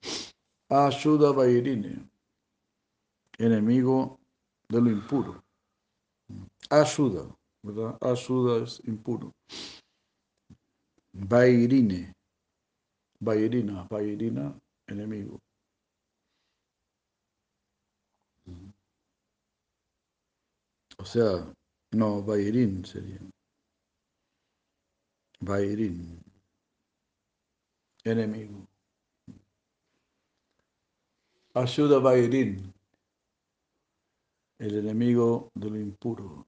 Ayuda 0.70 1.32
Vairine. 1.32 2.10
Enemigo 3.38 4.20
de 4.70 4.82
lo 4.82 4.90
impuro. 4.90 5.44
Ayuda, 6.70 7.36
¿verdad? 7.64 7.98
Ayuda 8.02 8.64
es 8.64 8.80
impuro. 8.86 9.34
Vairine. 11.14 12.14
Vairina, 13.20 13.88
Vairina, 13.90 14.54
enemigo. 14.88 15.40
O 20.98 21.06
sea, 21.06 21.54
no, 21.92 22.24
Vairin 22.24 22.86
sería. 22.86 23.20
Vairin. 25.42 26.23
Enemigo. 28.04 28.68
Ayuda 31.54 32.00
Vairin. 32.00 32.74
El 34.60 34.78
enemigo 34.80 35.52
de 35.56 35.70
lo 35.70 35.78
impuro. 35.78 36.46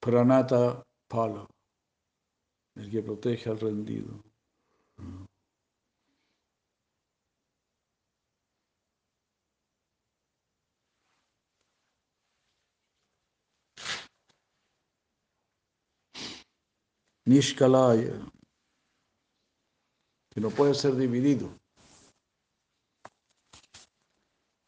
Pranata 0.00 0.84
Pala. 1.08 1.46
El 2.74 2.90
que 2.90 3.02
protege 3.02 3.50
al 3.50 3.60
rendido. 3.60 4.22
Nishkalaya, 17.24 18.18
que 20.32 20.40
no 20.40 20.50
puede 20.50 20.74
ser 20.74 20.96
dividido. 20.96 21.50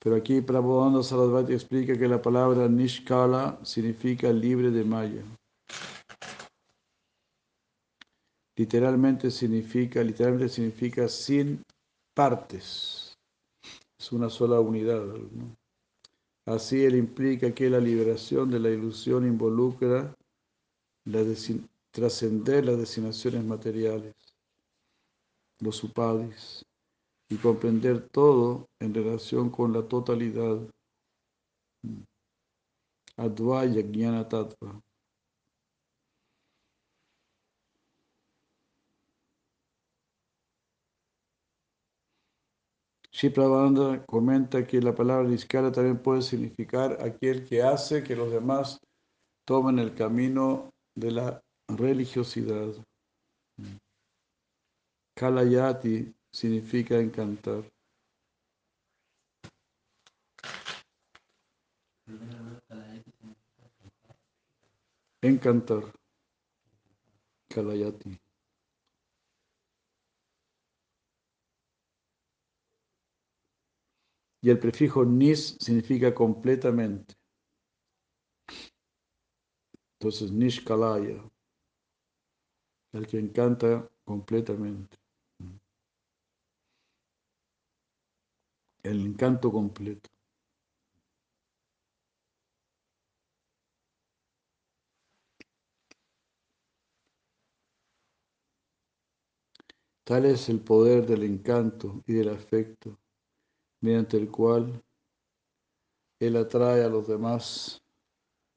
Pero 0.00 0.16
aquí 0.16 0.42
Prabhupada 0.42 1.02
Sarasvati 1.02 1.54
explica 1.54 1.98
que 1.98 2.06
la 2.06 2.20
palabra 2.20 2.68
Nishkala 2.68 3.58
significa 3.62 4.30
libre 4.30 4.70
de 4.70 4.84
Maya. 4.84 5.22
Literalmente 8.56 9.30
significa, 9.30 10.02
literalmente 10.02 10.50
significa 10.50 11.08
sin 11.08 11.62
partes. 12.14 13.16
Es 13.98 14.12
una 14.12 14.28
sola 14.28 14.60
unidad. 14.60 15.02
Así 16.44 16.84
él 16.84 16.96
implica 16.96 17.54
que 17.54 17.70
la 17.70 17.80
liberación 17.80 18.50
de 18.50 18.60
la 18.60 18.68
ilusión 18.68 19.26
involucra 19.26 20.14
la, 21.06 21.24
trascender 21.90 22.66
las 22.66 22.76
designaciones 22.76 23.42
materiales, 23.42 24.14
los 25.60 25.82
upadis, 25.84 26.64
y 27.28 27.36
comprender 27.36 28.08
todo 28.10 28.66
en 28.80 28.94
relación 28.94 29.50
con 29.50 29.72
la 29.72 29.86
totalidad. 29.86 30.58
Advaya 33.16 33.82
Jnana 33.82 34.28
Tattva. 34.28 34.80
Shiprabanda 43.10 44.04
comenta 44.06 44.66
que 44.66 44.80
la 44.80 44.92
palabra 44.92 45.28
Niskara 45.28 45.70
también 45.70 46.02
puede 46.02 46.20
significar 46.20 46.98
aquel 47.00 47.44
que 47.44 47.62
hace 47.62 48.02
que 48.02 48.16
los 48.16 48.32
demás 48.32 48.80
tomen 49.46 49.78
el 49.78 49.94
camino 49.94 50.70
de 50.96 51.12
la 51.12 51.40
religiosidad. 51.68 52.74
Kalayati 55.16 56.12
significa 56.32 56.98
encantar. 56.98 57.64
Encantar. 65.22 65.84
Kalayati. 67.48 68.18
Y 74.42 74.50
el 74.50 74.58
prefijo 74.58 75.04
nis 75.04 75.56
significa 75.60 76.12
completamente. 76.12 77.14
Entonces, 79.98 80.30
nishkalaya 80.32 81.22
el 82.92 83.06
que 83.06 83.18
encanta 83.18 83.88
completamente. 84.04 85.03
El 88.84 89.00
encanto 89.00 89.50
completo. 89.50 90.10
Tal 100.04 100.26
es 100.26 100.50
el 100.50 100.60
poder 100.60 101.06
del 101.06 101.22
encanto 101.22 102.04
y 102.06 102.12
del 102.12 102.28
afecto, 102.28 103.00
mediante 103.80 104.18
el 104.18 104.30
cual 104.30 104.84
Él 106.20 106.36
atrae 106.36 106.84
a 106.84 106.88
los 106.88 107.08
demás 107.08 107.82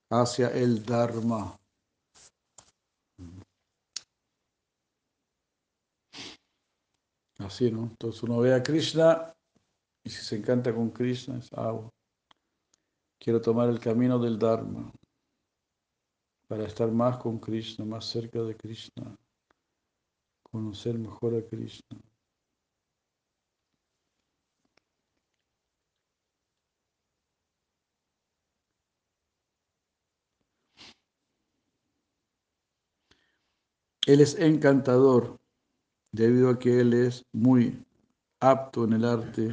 hacia 0.09 0.49
el 0.49 0.85
Dharma. 0.85 1.57
Así, 7.37 7.71
¿no? 7.71 7.83
Entonces 7.83 8.23
uno 8.23 8.39
ve 8.39 8.53
a 8.53 8.61
Krishna 8.61 9.36
Y 10.07 10.09
si 10.09 10.23
se 10.23 10.37
encanta 10.37 10.73
con 10.73 10.89
Krishna 10.89 11.37
es 11.37 11.51
agua. 11.51 11.89
Quiero 13.19 13.41
tomar 13.41 13.67
el 13.67 13.77
camino 13.77 14.17
del 14.17 14.39
Dharma 14.39 14.89
para 16.47 16.63
estar 16.63 16.89
más 16.89 17.17
con 17.17 17.37
Krishna, 17.39 17.83
más 17.83 18.05
cerca 18.05 18.41
de 18.41 18.55
Krishna, 18.55 19.17
conocer 20.49 20.97
mejor 20.97 21.35
a 21.35 21.45
Krishna. 21.45 21.99
Él 34.05 34.21
es 34.21 34.39
encantador 34.39 35.35
debido 36.13 36.49
a 36.49 36.57
que 36.57 36.79
Él 36.79 36.93
es 36.93 37.25
muy 37.33 37.83
apto 38.39 38.85
en 38.85 38.93
el 38.93 39.03
arte 39.03 39.51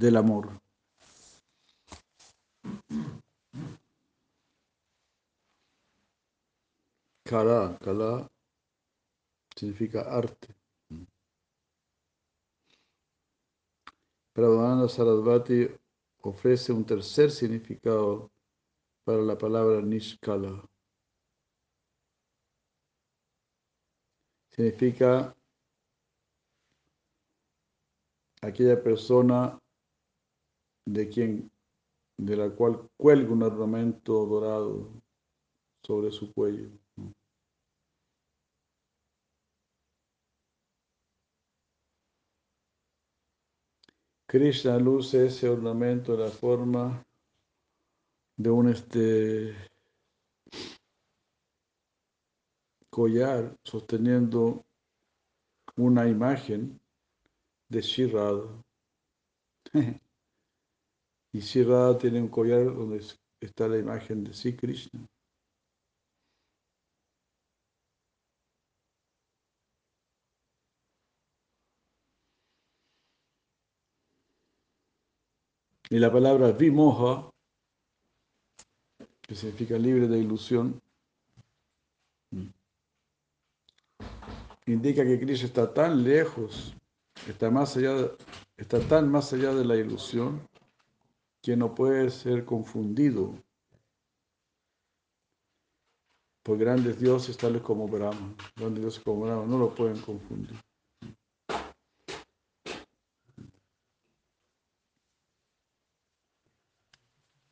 del 0.00 0.16
amor. 0.16 0.58
Kala, 7.22 7.78
kala 7.78 8.26
significa 9.54 10.00
arte. 10.10 10.54
Prabhupada 14.32 14.88
Sarasvati 14.88 15.68
ofrece 16.22 16.72
un 16.72 16.84
tercer 16.86 17.30
significado 17.30 18.30
para 19.04 19.18
la 19.18 19.36
palabra 19.36 19.82
Nishkala. 19.82 20.66
Significa 24.50 25.36
aquella 28.40 28.82
persona 28.82 29.59
de 30.86 31.08
quien 31.08 31.50
de 32.16 32.36
la 32.36 32.50
cual 32.50 32.88
cuelga 32.96 33.32
un 33.32 33.42
ornamento 33.42 34.26
dorado 34.26 34.90
sobre 35.82 36.10
su 36.10 36.32
cuello. 36.32 36.70
Krishna 44.26 44.78
luce 44.78 45.26
ese 45.26 45.48
ornamento 45.48 46.16
de 46.16 46.24
la 46.24 46.30
forma 46.30 47.04
de 48.36 48.50
un 48.50 48.68
este 48.68 49.56
collar 52.90 53.56
sosteniendo 53.64 54.64
una 55.76 56.06
imagen 56.06 56.80
de 57.68 57.80
Shirada. 57.80 58.62
y 61.32 61.40
Shirada 61.40 61.96
tiene 61.98 62.20
un 62.20 62.28
collar 62.28 62.64
donde 62.64 63.04
está 63.40 63.68
la 63.68 63.78
imagen 63.78 64.24
de 64.24 64.32
Sri 64.34 64.56
Krishna. 64.56 65.06
Y 75.88 75.98
la 75.98 76.12
palabra 76.12 76.52
vimoha, 76.52 77.30
que 79.22 79.34
significa 79.34 79.76
libre 79.76 80.06
de 80.06 80.18
ilusión, 80.18 80.80
indica 84.66 85.04
que 85.04 85.18
Krishna 85.18 85.46
está 85.46 85.74
tan 85.74 86.04
lejos 86.04 86.76
está, 87.28 87.50
más 87.50 87.76
allá, 87.76 88.10
está 88.56 88.80
tan 88.80 89.10
más 89.10 89.32
allá 89.32 89.52
de 89.54 89.64
la 89.64 89.76
ilusión 89.76 90.48
que 91.42 91.56
no 91.56 91.74
puede 91.74 92.10
ser 92.10 92.44
confundido 92.44 93.34
por 96.42 96.58
grandes 96.58 96.98
dioses 96.98 97.36
tales 97.36 97.62
como 97.62 97.88
Brahma. 97.88 98.34
Grandes 98.56 98.82
dioses 98.82 99.04
como 99.04 99.22
Brahma 99.22 99.46
no 99.46 99.58
lo 99.58 99.74
pueden 99.74 100.00
confundir. 100.00 100.58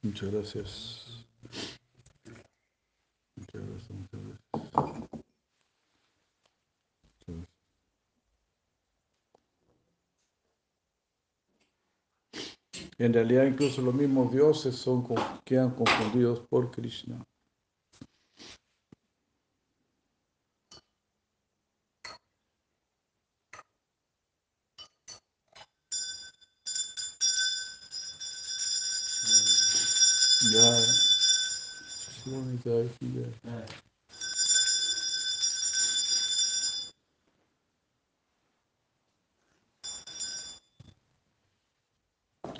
Muchas 0.03 0.31
gracias. 0.31 1.27
Muchas 3.37 3.67
gracias, 3.67 3.91
muchas 3.91 4.21
gracias. 4.21 4.49
En 12.99 13.13
realidad 13.15 13.47
incluso 13.47 13.81
los 13.81 13.95
mismos 13.95 14.33
dioses 14.33 14.75
son, 14.75 15.07
quedan 15.45 15.71
confundidos 15.71 16.41
por 16.49 16.73
Krishna. 16.73 17.25
Ya, 30.53 30.81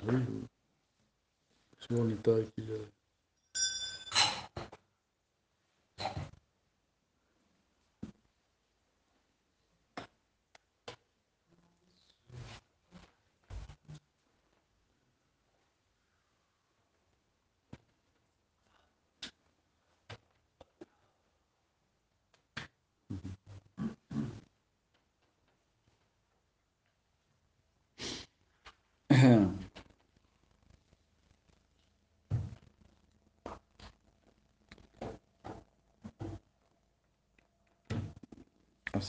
Es 0.09 1.87
bonita 1.89 2.31
aquí 2.35 2.65
ya. 2.67 2.98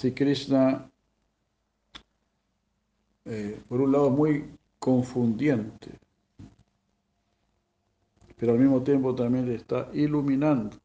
Así 0.00 0.12
Krishna, 0.14 0.90
eh, 3.26 3.60
por 3.68 3.82
un 3.82 3.92
lado, 3.92 4.08
muy 4.08 4.50
confundiente, 4.78 5.90
pero 8.38 8.52
al 8.52 8.58
mismo 8.60 8.82
tiempo 8.82 9.14
también 9.14 9.52
está 9.52 9.90
iluminando. 9.92 10.78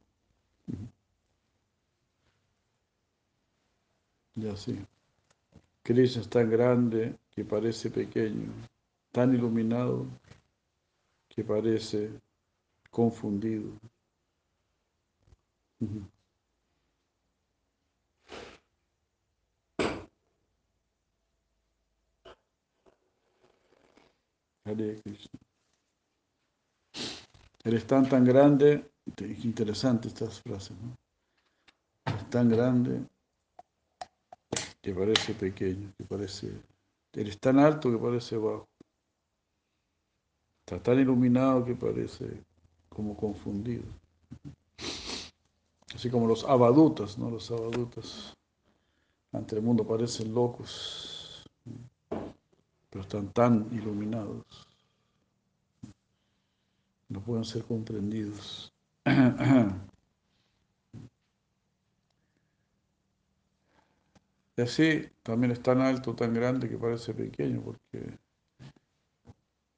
Y 4.36 4.48
así. 4.50 4.86
Krishna 5.82 6.22
es 6.22 6.30
tan 6.30 6.50
grande 6.50 7.18
que 7.34 7.46
parece 7.46 7.90
pequeño, 7.90 8.52
tan 9.14 9.34
iluminado 9.34 10.06
que 11.30 11.42
parece 11.42 12.12
confundido. 12.92 13.72
Hare 24.66 25.00
Krishna. 25.02 25.40
Eres 27.64 27.86
tan, 27.86 28.10
tan 28.10 28.26
grande, 28.26 28.92
interesante 29.44 30.08
estas 30.08 30.42
frases, 30.42 30.76
¿no? 30.78 30.96
Eres 32.06 32.30
tan 32.30 32.50
grande 32.50 33.02
que 34.82 34.94
parece 34.94 35.34
pequeño, 35.34 35.92
que 35.98 36.04
parece... 36.04 36.52
Eres 37.14 37.40
tan 37.40 37.60
alto 37.60 37.92
que 37.92 37.98
parece 37.98 38.38
bajo. 38.38 38.68
Está 40.66 40.82
tan 40.82 41.00
iluminado 41.00 41.64
que 41.64 41.76
parece 41.76 42.44
como 42.90 43.16
confundido. 43.16 43.84
Así 45.94 46.10
como 46.10 46.28
los 46.28 46.44
abadutas, 46.44 47.18
¿no? 47.18 47.30
Los 47.30 47.52
abadutas 47.52 48.34
ante 49.32 49.56
el 49.56 49.62
mundo 49.62 49.86
parecen 49.86 50.34
locos 50.34 51.15
pero 52.96 53.04
están 53.04 53.34
tan 53.34 53.68
iluminados, 53.74 54.46
no 57.10 57.20
pueden 57.20 57.44
ser 57.44 57.66
comprendidos. 57.66 58.72
Y 64.58 64.62
así 64.62 65.10
también 65.22 65.52
es 65.52 65.62
tan 65.62 65.82
alto, 65.82 66.16
tan 66.16 66.34
grande 66.34 66.70
que 66.70 66.78
parece 66.78 67.14
pequeño, 67.14 67.62
porque 67.62 68.18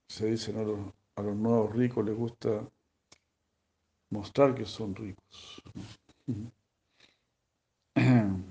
se 0.07 0.27
dice, 0.27 0.53
¿no? 0.53 0.59
a, 0.59 0.63
los, 0.63 0.79
a 1.15 1.21
los 1.23 1.35
nuevos 1.35 1.75
ricos 1.75 2.05
les 2.05 2.15
gusta 2.15 2.69
mostrar 4.11 4.53
que 4.53 4.65
son 4.65 4.93
ricos. 4.93 5.63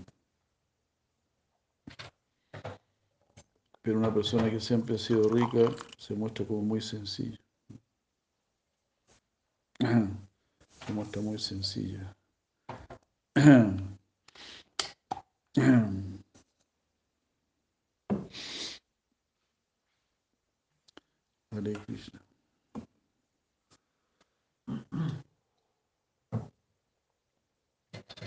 Pero 3.86 3.98
una 4.00 4.12
persona 4.12 4.50
que 4.50 4.58
siempre 4.58 4.96
ha 4.96 4.98
sido 4.98 5.28
rica 5.28 5.72
se 5.96 6.16
muestra 6.16 6.44
como 6.44 6.60
muy 6.60 6.80
sencilla. 6.80 7.38
Se 10.86 10.92
muestra 10.92 11.22
muy 11.22 11.38
sencilla. 11.38 12.12
Hare 21.52 21.72
Krishna. 21.86 22.20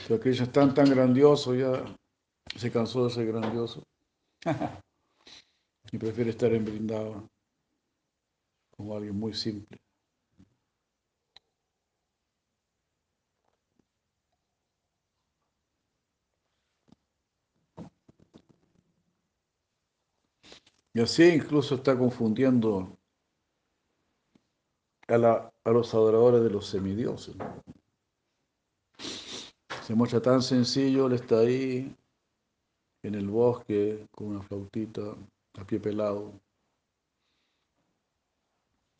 Pero 0.08 0.20
Krishna 0.22 0.46
es 0.46 0.52
tan, 0.54 0.74
tan 0.74 0.90
grandioso, 0.90 1.54
ya 1.54 1.84
se 2.56 2.72
cansó 2.72 3.04
de 3.06 3.10
ser 3.10 3.26
grandioso. 3.28 3.84
y 5.92 5.98
prefiere 5.98 6.32
estar 6.32 6.52
en 6.54 6.66
Brindavan 6.66 7.30
como 8.76 8.96
alguien 8.96 9.18
muy 9.18 9.34
simple. 9.34 9.82
Y 20.94 21.02
así 21.02 21.24
incluso 21.24 21.76
está 21.76 21.98
confundiendo 21.98 22.98
a, 25.08 25.18
la, 25.18 25.54
a 25.64 25.72
los 25.72 25.94
adoradores 25.94 26.44
de 26.44 26.50
los 26.50 26.68
semidioses. 26.68 27.36
Se 29.84 29.96
muestra 29.96 30.22
tan 30.22 30.42
sencillo, 30.42 31.08
él 31.08 31.14
está 31.14 31.40
ahí 31.40 31.96
en 33.04 33.16
el 33.16 33.28
bosque 33.28 34.08
con 34.12 34.28
una 34.28 34.42
flautita 34.42 35.16
a 35.62 35.66
pie 35.66 35.80
pelado. 35.80 36.34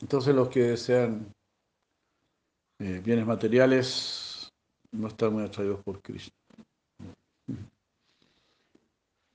Entonces 0.00 0.34
los 0.34 0.48
que 0.48 0.60
desean 0.60 1.32
eh, 2.78 3.00
bienes 3.04 3.26
materiales 3.26 4.48
no 4.92 5.08
están 5.08 5.32
muy 5.32 5.44
atraídos 5.44 5.82
por 5.84 6.02
Cristo. 6.02 6.34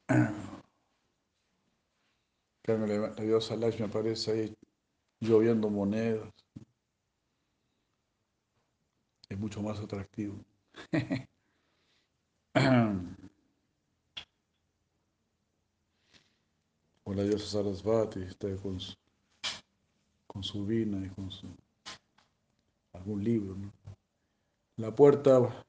Claro, 2.64 2.86
la, 2.88 2.98
la 2.98 3.24
diosa 3.24 3.56
Lakshmi 3.56 3.86
aparece 3.86 4.32
ahí 4.32 4.54
lloviendo 5.22 5.70
monedas. 5.70 6.30
Es 9.30 9.38
mucho 9.38 9.62
más 9.62 9.80
atractivo. 9.80 10.44
la 17.16 17.24
diosa 17.24 17.48
Sarasvati 17.48 18.24
está 18.24 18.54
con 18.58 18.78
su, 18.78 18.94
con 20.28 20.44
su 20.44 20.66
vina 20.66 21.06
y 21.06 21.10
con 21.10 21.32
su 21.32 21.48
algún 22.92 23.24
libro. 23.24 23.56
¿no? 23.56 23.72
La 24.78 24.94
puerta, 24.94 25.66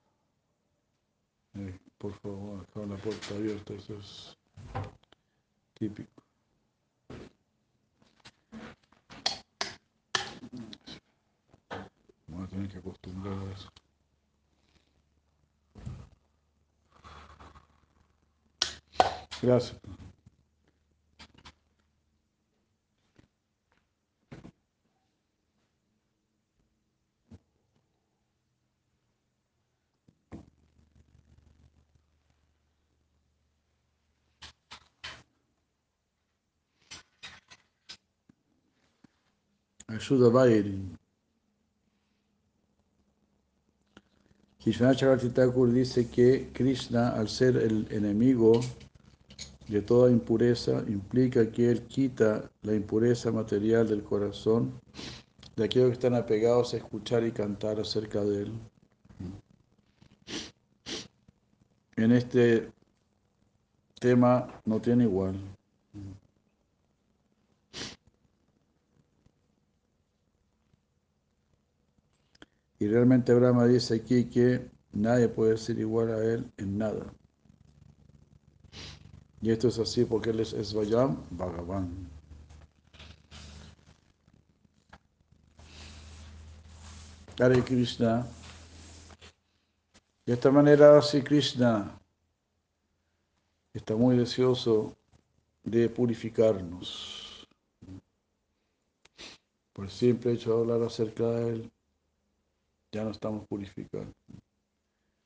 eh, 1.55 1.79
por 1.99 2.13
favor, 2.15 2.67
con 2.73 2.91
la 2.91 2.97
puerta 2.97 3.35
abierta, 3.35 3.75
eso 3.75 3.97
es 3.97 4.37
típico. 5.75 6.11
Vamos 12.27 12.49
a 12.49 12.51
tener 12.51 12.69
que 12.69 12.79
acostumbrar 12.79 13.39
a 13.39 13.53
eso. 13.53 13.71
Gracias. 19.43 20.06
Ayuda 39.97 40.29
Vairi. 40.29 40.79
Krishna 44.63 44.95
Thakur 44.95 45.73
dice 45.73 46.11
que 46.11 46.51
Krishna, 46.53 47.11
al 47.11 47.29
ser 47.29 47.57
el 47.57 47.87
enemigo 47.91 48.61
de 49.69 49.81
toda 49.81 50.11
impureza, 50.11 50.85
implica 50.87 51.51
que 51.51 51.71
él 51.71 51.83
quita 51.85 52.51
la 52.63 52.75
impureza 52.75 53.33
material 53.33 53.89
del 53.89 54.03
corazón 54.03 54.79
de 55.57 55.65
aquellos 55.65 55.89
que 55.89 55.95
están 55.95 56.15
apegados 56.15 56.75
a 56.75 56.77
escuchar 56.77 57.25
y 57.25 57.33
cantar 57.33 57.81
acerca 57.81 58.23
de 58.23 58.43
él. 58.43 58.53
En 61.97 62.13
este 62.13 62.71
tema 63.99 64.61
no 64.67 64.79
tiene 64.79 65.05
igual. 65.05 65.37
Y 72.79 72.89
realmente 72.89 73.33
Brahma 73.35 73.67
dice 73.67 73.97
aquí 73.97 74.27
que 74.27 74.69
nadie 74.93 75.29
puede 75.29 75.57
ser 75.57 75.79
igual 75.79 76.11
a 76.13 76.23
él 76.23 76.51
en 76.59 76.79
nada. 76.79 77.07
Y 79.41 79.51
esto 79.51 79.69
es 79.69 79.79
así 79.79 80.05
porque 80.05 80.31
él 80.31 80.41
es 80.41 80.51
Svayam 80.51 81.17
Bhagavan. 81.31 82.09
Hare 87.39 87.63
Krishna. 87.63 88.27
De 90.25 90.33
esta 90.33 90.51
manera, 90.51 91.01
si 91.03 91.23
Krishna 91.23 91.99
está 93.75 93.95
muy 93.95 94.17
deseoso 94.17 94.97
de 95.63 95.89
purificarnos. 95.91 97.47
Por 99.73 99.85
el 99.85 99.91
simple 99.91 100.33
hecho 100.33 100.59
hablar 100.59 100.83
acerca 100.83 101.25
de 101.31 101.49
él, 101.51 101.73
ya 102.97 103.05
no 103.05 103.11
estamos 103.11 103.47
purificando. 103.47 104.11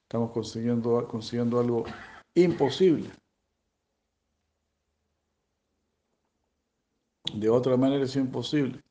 Estamos 0.02 0.32
consiguiendo, 0.32 1.06
consiguiendo 1.06 1.60
algo 1.60 1.84
imposible. 2.34 3.08
De 7.32 7.48
otra 7.48 7.76
manera 7.76 8.04
es 8.04 8.16
imposible. 8.16 8.82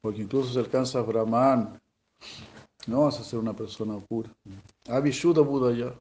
Porque 0.00 0.22
incluso 0.22 0.52
si 0.52 0.58
alcanzas 0.60 1.04
Brahman, 1.04 1.80
no 2.86 3.02
vas 3.02 3.18
a 3.18 3.24
ser 3.24 3.40
una 3.40 3.52
persona 3.52 3.98
pura. 3.98 4.30
Avishuddha 4.86 5.42
Buddha 5.42 5.76
ya. 5.76 5.98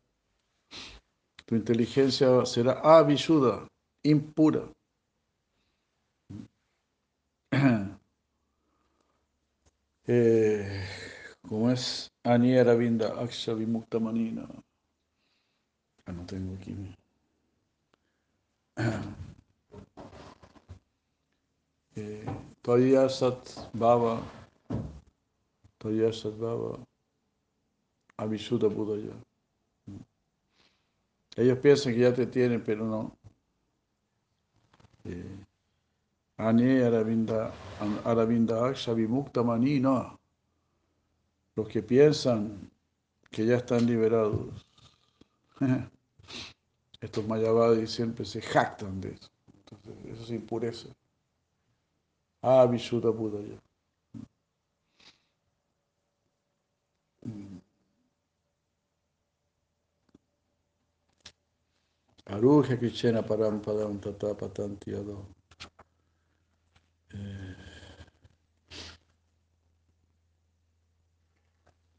Tu 1.47 1.55
inteligencia 1.55 2.45
será 2.45 2.73
avishuddha, 2.83 3.67
impura. 4.03 4.71
Eh, 10.11 10.65
como 11.47 11.69
es 11.69 12.11
Aniera 12.23 12.73
Vinda 12.73 13.21
Aksha 13.21 13.53
Vimukta 13.53 13.99
Manina. 13.99 14.47
Ah, 16.03 16.11
no 16.11 16.25
tengo 16.25 16.55
aquí. 16.55 16.75
Eh, 21.95 22.25
Todavía 22.63 23.07
Sat 23.07 23.37
Baba, 23.73 24.23
Todavía 25.77 26.11
Sat 26.11 26.35
Baba, 26.39 26.79
Avishuddha 28.17 28.67
Buddha. 28.67 29.13
Ellos 31.35 31.59
piensan 31.59 31.93
que 31.93 31.99
ya 31.99 32.13
te 32.15 32.25
tienen, 32.25 32.63
pero 32.63 32.83
no. 32.83 33.15
Eh, 35.03 35.45
Ani 36.39 36.81
Aravinda, 36.81 37.51
Aravinda 38.05 38.63
Aksha 38.63 38.93
Vimukta 38.93 39.43
Mani, 39.43 39.79
no. 39.81 40.17
Los 41.55 41.67
que 41.67 41.83
piensan 41.83 42.71
que 43.29 43.45
ya 43.45 43.57
están 43.57 43.85
liberados. 43.85 44.65
Estos 47.01 47.27
mayavadis 47.27 47.91
siempre 47.91 48.23
se 48.23 48.41
jactan 48.41 49.01
de 49.01 49.09
eso. 49.11 49.29
Entonces, 49.53 50.05
eso 50.05 50.23
es 50.23 50.29
impureza. 50.29 50.87
Ah, 52.41 52.65
Vishuddha 52.65 53.09
Buddha 53.09 53.41
ya. 53.41 53.59
Aruja 62.27 62.77
Krishna 62.77 63.23
Param 63.25 63.61
Padam 63.61 63.99
Tata 63.99 64.33
Patanti. 64.35 64.93
Eh, 67.13 67.55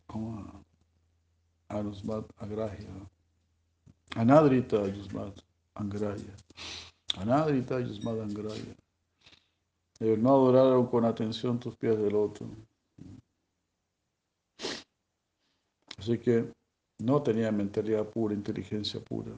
¿Cómo? 0.07 0.65
Arusbat 1.69 2.27
Agrahya. 2.39 2.91
Anadrita 4.17 4.89
Yusmat 4.89 5.39
Angraya. 5.75 6.35
Anadrita 7.17 7.81
Yusmat 7.81 8.21
Angraya. 8.21 8.75
Eh, 10.01 10.17
no 10.17 10.31
adoraron 10.31 10.87
con 10.87 11.05
atención 11.05 11.61
tus 11.61 11.77
pies 11.77 11.97
del 11.99 12.17
otro. 12.17 12.49
Así 15.99 16.19
que 16.19 16.51
no 16.99 17.23
tenían 17.23 17.57
mentalidad 17.57 18.09
pura, 18.09 18.35
inteligencia 18.35 19.01
pura. 19.01 19.33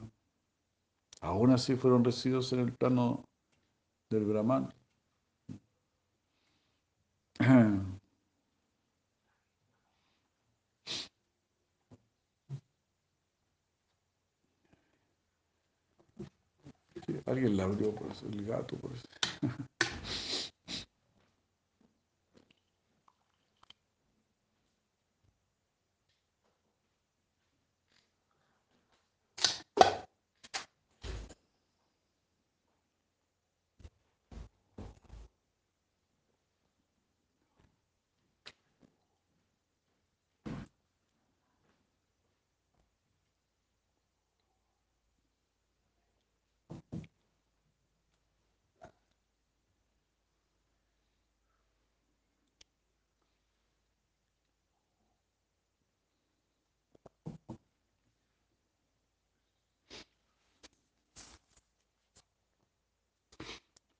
Aún 1.21 1.51
así 1.51 1.75
fueron 1.75 2.03
residuos 2.03 2.51
en 2.53 2.59
el 2.61 2.73
plano 2.73 3.25
del 4.09 4.25
Brahman. 4.25 4.73
la 17.63 17.73
abrió, 17.73 17.95
pues, 17.95 18.21
el 18.23 18.45
gato, 18.45 18.77
pues. 18.77 19.01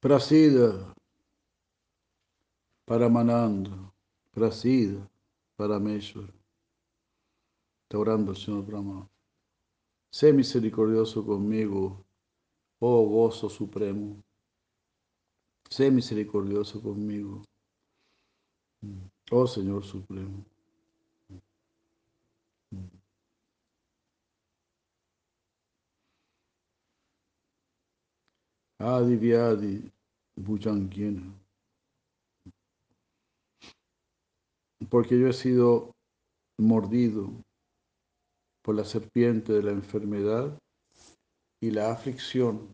Prasida 0.04 0.94
Paramananda, 2.86 3.72
Prasida 4.34 5.10
Parameshwar. 5.56 6.30
Está 7.84 8.00
orando 8.00 8.32
el 8.34 8.38
Señor 8.38 8.66
Brahma. 8.66 9.10
Sé 10.12 10.34
misericordioso 10.34 11.26
conmigo, 11.26 12.06
oh 12.80 13.08
gozo 13.08 13.50
supremo. 13.50 14.22
Sé 15.70 15.90
misericordioso 15.90 16.82
conmigo, 16.82 17.42
oh 19.32 19.48
Señor 19.48 19.86
Supremo. 19.86 20.44
Adi 28.80 29.16
Vyadi 29.16 29.93
Bhujangyena. 30.36 31.34
Porque 34.90 35.20
yo 35.20 35.28
he 35.28 35.34
sido 35.34 35.92
mordido 36.58 37.32
por 38.64 38.76
la 38.76 38.86
serpiente 38.86 39.54
de 39.54 39.64
la 39.64 39.72
enfermedad 39.72 40.58
y 41.62 41.72
la 41.72 41.92
aflicción. 41.92 42.74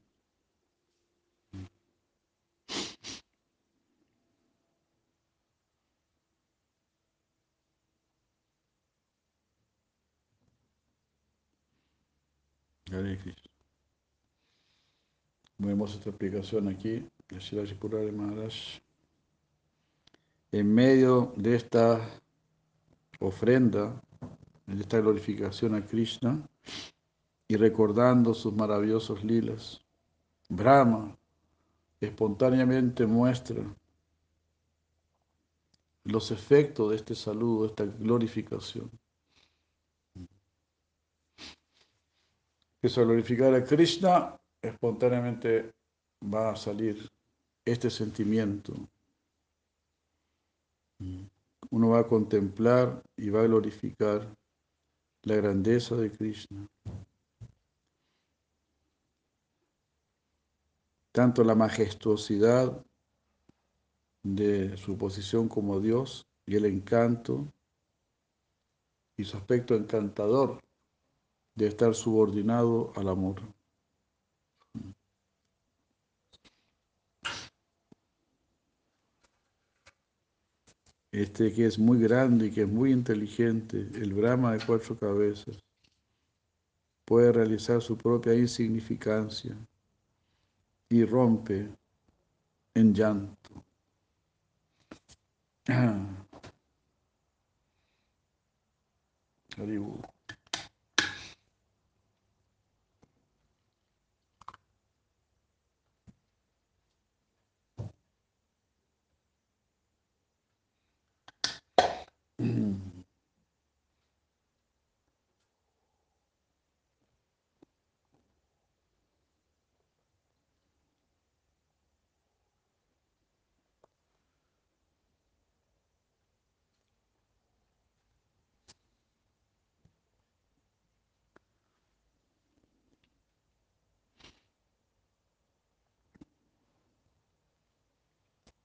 Hare. 12.92 13.20
Vemos 15.60 15.94
esta 15.94 16.10
explicación 16.10 16.68
aquí 16.70 17.06
En 20.52 20.74
medio 20.74 21.34
de 21.36 21.56
esta 21.56 22.10
ofrenda, 23.20 24.02
de 24.66 24.82
esta 24.82 25.00
glorificación 25.00 25.76
a 25.76 25.86
Krishna 25.86 26.42
y 27.48 27.56
recordando 27.56 28.34
sus 28.34 28.54
maravillosos 28.54 29.24
lilas, 29.24 29.80
Brahma 30.50 31.16
espontáneamente 32.02 33.06
muestra 33.06 33.64
los 36.06 36.32
efectos 36.32 36.90
de 36.90 36.96
este 36.96 37.14
saludo, 37.14 37.62
de 37.62 37.68
esta 37.68 37.86
glorificación. 37.86 38.90
Al 42.82 43.06
glorificar 43.06 43.54
a 43.54 43.64
Krishna 43.64 44.36
espontáneamente 44.64 45.72
va 46.24 46.52
a 46.52 46.56
salir 46.56 47.08
este 47.72 47.90
sentimiento. 47.90 48.74
Uno 51.72 51.90
va 51.90 52.00
a 52.00 52.08
contemplar 52.08 53.02
y 53.16 53.30
va 53.30 53.42
a 53.42 53.48
glorificar 53.48 54.36
la 55.24 55.36
grandeza 55.36 55.96
de 55.96 56.12
Krishna. 56.12 56.68
Tanto 61.12 61.44
la 61.44 61.56
majestuosidad 61.56 62.86
de 64.24 64.78
su 64.78 64.98
posición 64.98 65.48
como 65.48 65.80
Dios 65.80 66.28
y 66.46 66.56
el 66.56 66.66
encanto 66.66 67.52
y 69.18 69.24
su 69.24 69.38
aspecto 69.38 69.76
encantador 69.76 70.62
de 71.56 71.68
estar 71.68 71.94
subordinado 71.94 72.94
al 72.96 73.10
amor. 73.10 73.59
Este 81.12 81.54
que 81.54 81.66
es 81.66 81.80
muy 81.80 82.00
grande 82.00 82.48
y 82.48 82.52
que 82.52 82.62
es 82.64 82.68
muy 82.68 82.92
inteligente, 82.92 83.78
el 83.96 84.14
Brahma 84.14 84.54
de 84.54 84.66
cuatro 84.66 84.98
cabezas, 84.98 85.58
puede 87.06 87.32
realizar 87.32 87.82
su 87.82 87.98
propia 87.98 88.36
insignificancia 88.36 89.56
y 90.90 91.04
rompe 91.06 91.70
en 92.76 92.94
llanto. 92.94 93.64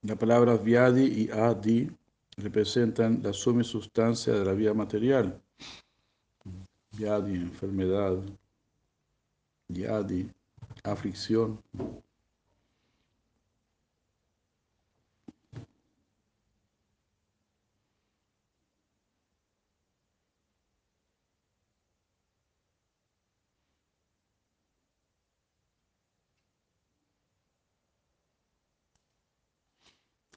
Las 0.05 0.19
palabras 0.19 0.63
viadi 0.63 1.23
y 1.23 1.31
adi 1.31 1.91
representan 2.37 3.23
la 3.23 3.33
suma 3.33 3.65
sustancia 3.65 4.35
de 4.35 4.45
la 4.45 4.53
vida 4.53 4.75
material. 4.75 5.41
Viadi, 6.93 7.37
enfermedad. 7.37 8.19
Yadi, 9.69 10.31
aflicción. 10.83 11.59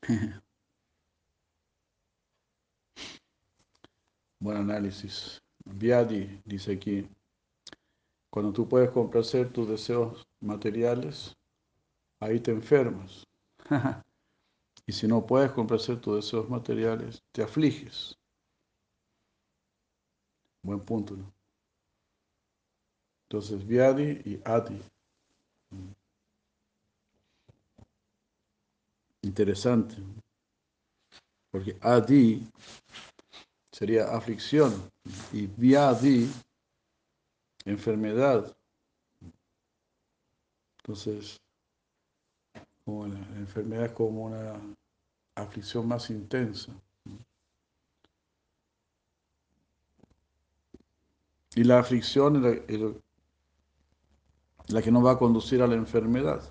Buen 4.40 4.58
análisis 4.58 5.42
Vyadi 5.66 6.42
dice 6.46 6.74
aquí, 6.74 7.08
cuando 8.30 8.54
tú 8.54 8.68
puedes 8.68 8.92
complacer 8.92 9.52
tus 9.52 9.68
deseos 9.68 10.28
materiales, 10.40 11.36
ahí 12.20 12.40
te 12.40 12.52
enfermas. 12.52 13.28
y 14.86 14.92
si 14.92 15.08
no 15.08 15.26
puedes 15.26 15.52
complacer 15.52 16.00
tus 16.00 16.18
deseos 16.18 16.50
materiales, 16.50 17.24
te 17.32 17.44
afliges. 17.44 18.18
Buen 20.64 20.80
punto. 20.82 21.18
Entonces, 23.30 23.66
Vyadi 23.66 24.22
y 24.24 24.42
Adi. 24.46 24.82
Interesante. 29.22 29.96
Porque 31.52 31.78
Adi 31.82 32.48
sería 33.72 34.16
aflicción 34.16 34.74
y 35.32 35.48
Vyadi, 35.48 36.30
enfermedad. 37.66 38.56
Entonces, 40.80 41.42
como 42.86 43.08
la 43.08 43.20
enfermedad 43.38 43.86
es 43.86 43.92
como 43.92 44.26
una 44.26 44.60
aflicción 45.36 45.88
más 45.88 46.10
intensa. 46.10 46.72
Y 51.56 51.64
la 51.64 51.80
aflicción 51.80 52.36
es 52.68 52.80
la, 52.80 52.94
la 54.68 54.82
que 54.82 54.92
nos 54.92 55.06
va 55.06 55.14
a 55.14 55.18
conducir 55.18 55.62
a 55.62 55.68
la 55.68 55.76
enfermedad. 55.76 56.42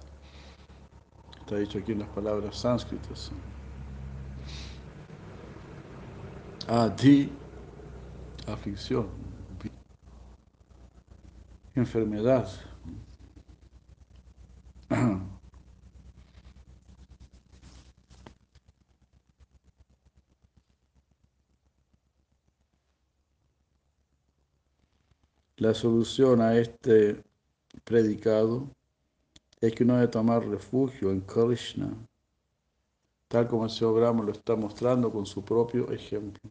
Está 1.47 1.59
dicho 1.59 1.79
aquí 1.79 1.93
en 1.93 2.01
las 2.01 2.09
palabras 2.09 2.57
sánscritas. 2.57 3.31
Adi, 6.67 7.31
aflicción, 8.49 9.07
enfermedad. 11.77 12.49
La 25.59 25.75
solución 25.75 26.41
a 26.41 26.57
este 26.57 27.23
predicado 27.85 28.76
es 29.61 29.75
que 29.75 29.85
uno 29.85 29.95
debe 29.95 30.09
tomar 30.09 30.47
refugio 30.47 31.11
en 31.11 31.21
Krishna, 31.21 31.93
tal 33.29 33.49
como 33.49 33.65
el 33.65 33.71
Señor 33.71 33.95
Brahma 33.95 34.23
lo 34.23 34.33
está 34.33 34.55
mostrando 34.57 35.11
con 35.11 35.27
su 35.27 35.45
propio 35.45 35.91
ejemplo. 35.91 36.51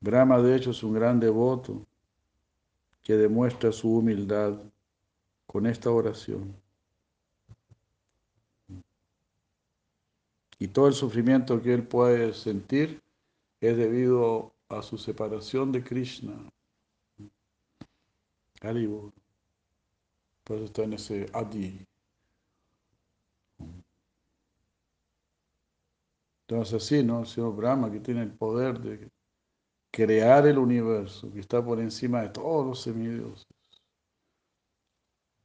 Brahma, 0.00 0.38
de 0.40 0.56
hecho, 0.56 0.70
es 0.70 0.82
un 0.82 0.92
gran 0.92 1.18
devoto 1.18 1.86
que 3.02 3.16
demuestra 3.16 3.72
su 3.72 3.96
humildad 3.96 4.58
con 5.46 5.66
esta 5.66 5.90
oración. 5.90 6.54
Y 10.58 10.68
todo 10.68 10.88
el 10.88 10.94
sufrimiento 10.94 11.60
que 11.62 11.74
él 11.74 11.86
puede 11.86 12.32
sentir 12.34 13.02
es 13.60 13.76
debido 13.76 14.52
a 14.68 14.82
su 14.82 14.98
separación 14.98 15.72
de 15.72 15.82
Krishna. 15.82 16.34
Haribol. 18.60 19.12
Por 20.44 20.56
eso 20.56 20.66
está 20.66 20.82
en 20.84 20.92
ese 20.92 21.26
Adi. 21.32 21.86
Entonces 26.46 26.74
así, 26.74 27.02
¿no? 27.02 27.20
El 27.20 27.26
señor 27.26 27.56
Brahma 27.56 27.90
que 27.90 28.00
tiene 28.00 28.22
el 28.22 28.32
poder 28.32 28.78
de 28.78 29.10
crear 29.90 30.46
el 30.46 30.58
universo, 30.58 31.32
que 31.32 31.40
está 31.40 31.64
por 31.64 31.80
encima 31.80 32.22
de 32.22 32.28
todos 32.28 32.66
los 32.66 32.82
semidioses. 32.82 33.46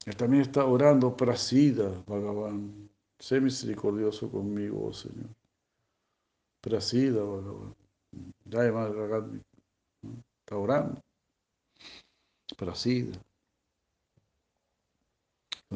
Él 0.06 0.16
también 0.16 0.42
está 0.42 0.66
orando 0.66 1.16
Prasida, 1.16 2.04
Bhagavan. 2.08 2.90
Sé 3.20 3.40
misericordioso 3.40 4.30
conmigo, 4.30 4.88
oh 4.88 4.94
Señor. 4.94 5.30
Prasida, 6.62 7.22
Bhagavan. 7.24 7.76
Ya 8.46 8.72
más 8.72 8.92
Está 10.42 10.58
orando. 10.58 11.02
Prasida. 12.58 13.20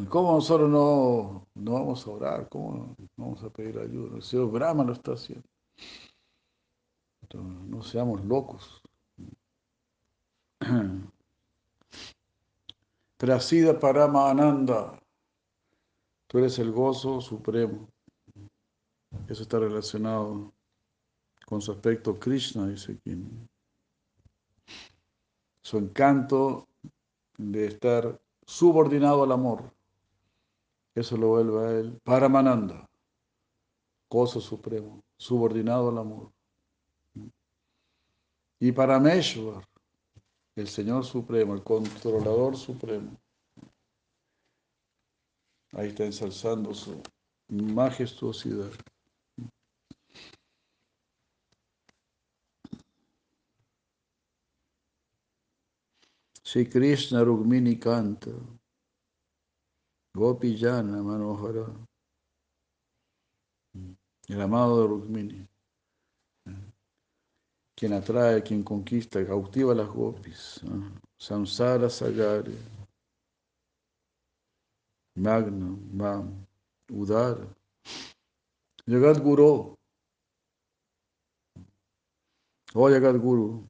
¿Cómo 0.09 0.33
nosotros 0.33 0.69
no, 0.69 1.47
no 1.53 1.73
vamos 1.73 2.07
a 2.07 2.09
orar? 2.09 2.49
¿Cómo 2.49 2.95
vamos 3.15 3.43
a 3.43 3.49
pedir 3.51 3.77
ayuda? 3.77 4.15
El 4.15 4.23
Señor 4.23 4.51
Brahma 4.51 4.83
lo 4.83 4.93
está 4.93 5.13
haciendo. 5.13 5.47
No 7.33 7.83
seamos 7.83 8.25
locos. 8.25 8.81
Prasida 13.17 13.79
Parama 13.79 14.31
Ananda. 14.31 14.99
Tú 16.27 16.39
eres 16.39 16.57
el 16.57 16.71
gozo 16.71 17.21
supremo. 17.21 17.87
Eso 19.27 19.43
está 19.43 19.59
relacionado 19.59 20.51
con 21.45 21.61
su 21.61 21.71
aspecto 21.71 22.19
Krishna, 22.19 22.67
dice 22.67 22.93
aquí. 22.93 23.15
Su 25.61 25.77
encanto 25.77 26.67
de 27.37 27.67
estar 27.67 28.19
subordinado 28.45 29.23
al 29.23 29.31
amor. 29.31 29.71
Eso 30.95 31.17
lo 31.17 31.29
vuelve 31.29 31.65
a 31.65 31.71
él 31.79 31.99
Paramananda, 32.03 32.87
gozo 34.09 34.39
supremo, 34.39 35.03
subordinado 35.17 35.89
al 35.89 35.97
amor. 35.97 36.31
Y 38.59 38.71
Parameshwar, 38.71 39.67
el 40.55 40.67
Señor 40.67 41.03
Supremo, 41.03 41.53
el 41.55 41.63
controlador 41.63 42.55
supremo. 42.55 43.19
Ahí 45.71 45.89
está 45.89 46.05
ensalzando 46.05 46.73
su 46.73 47.01
majestuosidad. 47.49 48.71
Si 56.43 56.69
Krishna 56.69 57.23
Rugmini 57.23 57.79
canta. 57.79 58.29
Gopijana 60.15 61.01
Manohara, 61.01 61.65
el 64.27 64.41
amado 64.41 64.81
de 64.81 64.87
Rukmini, 64.87 65.47
quien 67.75 67.93
atrae, 67.93 68.43
quien 68.43 68.63
conquista, 68.63 69.25
cautiva 69.25 69.71
a 69.71 69.75
las 69.75 69.87
gopis, 69.87 70.61
Samsara 71.17 71.89
Sagari, 71.89 72.55
Magna, 75.15 75.75
Mam, 75.91 76.45
Udara, 76.91 77.47
Yagat 78.85 79.19
Guru, 79.19 79.75
oh 82.75 82.89
Yagat 82.89 83.17
Guru, 83.17 83.67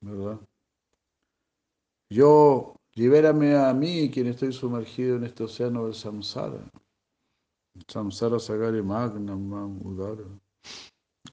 ¿verdad? 0.00 0.40
Yo 2.10 2.77
Libérame 2.98 3.54
a 3.54 3.72
mí, 3.72 4.10
quien 4.10 4.26
estoy 4.26 4.52
sumergido 4.52 5.14
en 5.14 5.22
este 5.22 5.44
océano 5.44 5.84
del 5.84 5.94
samsara. 5.94 6.68
Samsara 7.86 8.40
sagari 8.40 8.82
magna 8.82 9.36
mam 9.36 9.78
udara. 9.86 10.26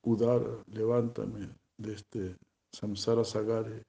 Udara, 0.03 0.63
levántame 0.67 1.49
de 1.75 1.93
este 1.93 2.37
samsara 2.71 3.23
sagari. 3.23 3.81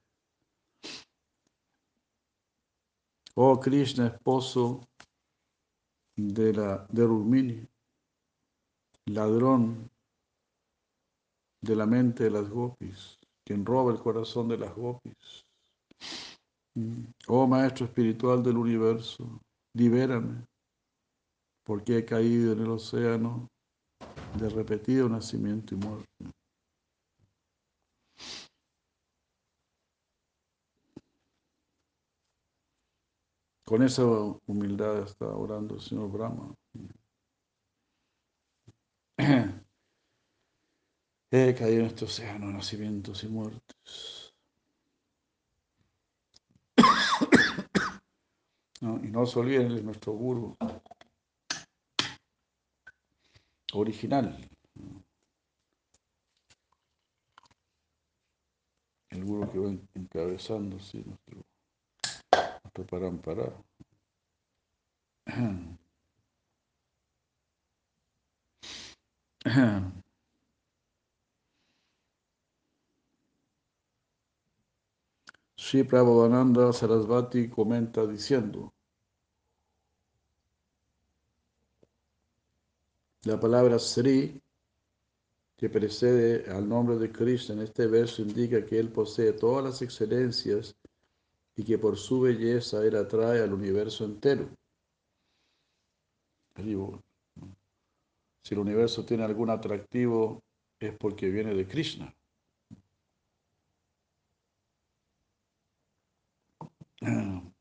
Oh 3.35 3.59
Krishna, 3.59 4.07
esposo 4.07 4.81
de, 6.15 6.53
la, 6.53 6.87
de 6.89 7.05
Rukmini, 7.05 7.67
ladrón 9.05 9.87
de 11.61 11.75
la 11.75 11.85
mente 11.85 12.23
de 12.23 12.31
las 12.31 12.49
gopis, 12.49 13.19
quien 13.45 13.63
roba 13.63 13.91
el 13.91 13.99
corazón 13.99 14.47
de 14.47 14.57
las 14.57 14.73
gopis. 14.73 15.45
Oh 17.27 17.47
Maestro 17.47 17.85
Espiritual 17.85 18.43
del 18.43 18.57
Universo, 18.57 19.41
libérame, 19.73 20.45
porque 21.65 21.97
he 21.97 22.05
caído 22.05 22.53
en 22.53 22.59
el 22.59 22.69
océano 22.69 23.47
de 24.37 24.47
repetido 24.49 25.09
nacimiento 25.09 25.73
y 25.73 25.77
muerte. 25.77 26.07
Con 33.65 33.81
esa 33.83 34.03
humildad 34.45 35.01
está 35.01 35.25
orando 35.25 35.75
el 35.75 35.81
Señor 35.81 36.11
Brahma. 36.11 36.53
He 41.29 41.53
caído 41.53 41.81
en 41.81 41.87
este 41.87 42.05
océano 42.05 42.47
de 42.47 42.53
nacimientos 42.53 43.23
y 43.23 43.27
muertes. 43.27 44.16
Y 48.81 48.85
no 48.85 49.25
se 49.25 49.39
olviden 49.39 49.75
de 49.75 49.81
nuestro 49.81 50.13
guru 50.13 50.55
original. 53.73 54.37
El 59.09 59.25
guru 59.25 59.51
que 59.51 59.59
va 59.59 59.69
encabezando 59.95 60.79
sí, 60.79 61.03
nuestro, 61.03 61.43
nuestro 62.63 62.85
parampara. 62.85 63.51
Sri 75.67 75.83
Prabhupada 75.83 76.71
Sarasvati 76.71 77.49
comenta 77.49 78.05
diciendo, 78.07 78.73
la 83.23 83.37
palabra 83.37 83.77
Sri, 83.77 84.41
que 85.57 85.67
precede 85.67 86.49
al 86.49 86.69
nombre 86.69 86.95
de 86.97 87.11
Krishna 87.11 87.55
en 87.55 87.63
este 87.63 87.85
verso, 87.85 88.21
indica 88.21 88.65
que 88.65 88.79
él 88.79 88.93
posee 88.93 89.33
todas 89.33 89.61
las 89.61 89.81
excelencias 89.81 90.73
y 91.57 91.65
que 91.65 91.77
por 91.77 91.97
su 91.97 92.21
belleza 92.21 92.85
él 92.85 92.95
atrae 92.95 93.41
al 93.41 93.51
universo 93.51 94.05
entero. 94.05 94.47
Si 96.55 98.53
el 98.53 98.59
universo 98.59 99.03
tiene 99.03 99.25
algún 99.25 99.49
atractivo 99.49 100.41
es 100.79 100.93
porque 100.97 101.29
viene 101.29 101.53
de 101.53 101.67
Krishna. 101.67 102.15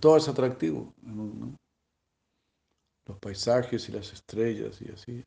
todo 0.00 0.16
es 0.16 0.28
atractivo. 0.28 0.94
Los 3.06 3.18
paisajes 3.18 3.88
y 3.88 3.92
las 3.92 4.12
estrellas 4.12 4.80
y 4.82 4.90
así. 4.90 5.24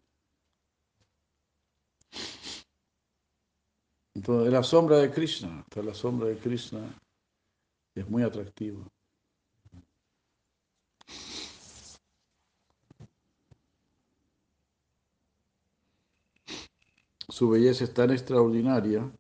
Entonces, 4.16 4.52
la 4.52 4.64
sombra 4.64 4.98
de 4.98 5.12
Krishna, 5.12 5.64
la 5.76 5.94
sombra 5.94 6.28
de 6.28 6.38
Krishna 6.38 7.00
es 7.96 8.10
muy 8.10 8.24
atractivo. 8.24 8.88
Su 17.30 17.50
belleza 17.50 17.84
es 17.84 17.94
tan 17.94 18.10
extraordinaria 18.10 19.12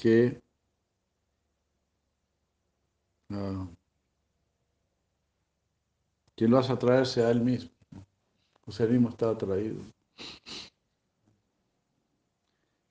que 0.00 0.40
que 6.36 6.48
lo 6.48 6.58
hace 6.58 6.72
atraerse 6.72 7.22
a 7.22 7.30
él 7.30 7.42
mismo. 7.42 7.70
O 8.66 8.72
sea, 8.72 8.86
él 8.86 8.92
mismo 8.92 9.10
está 9.10 9.30
atraído. 9.30 9.80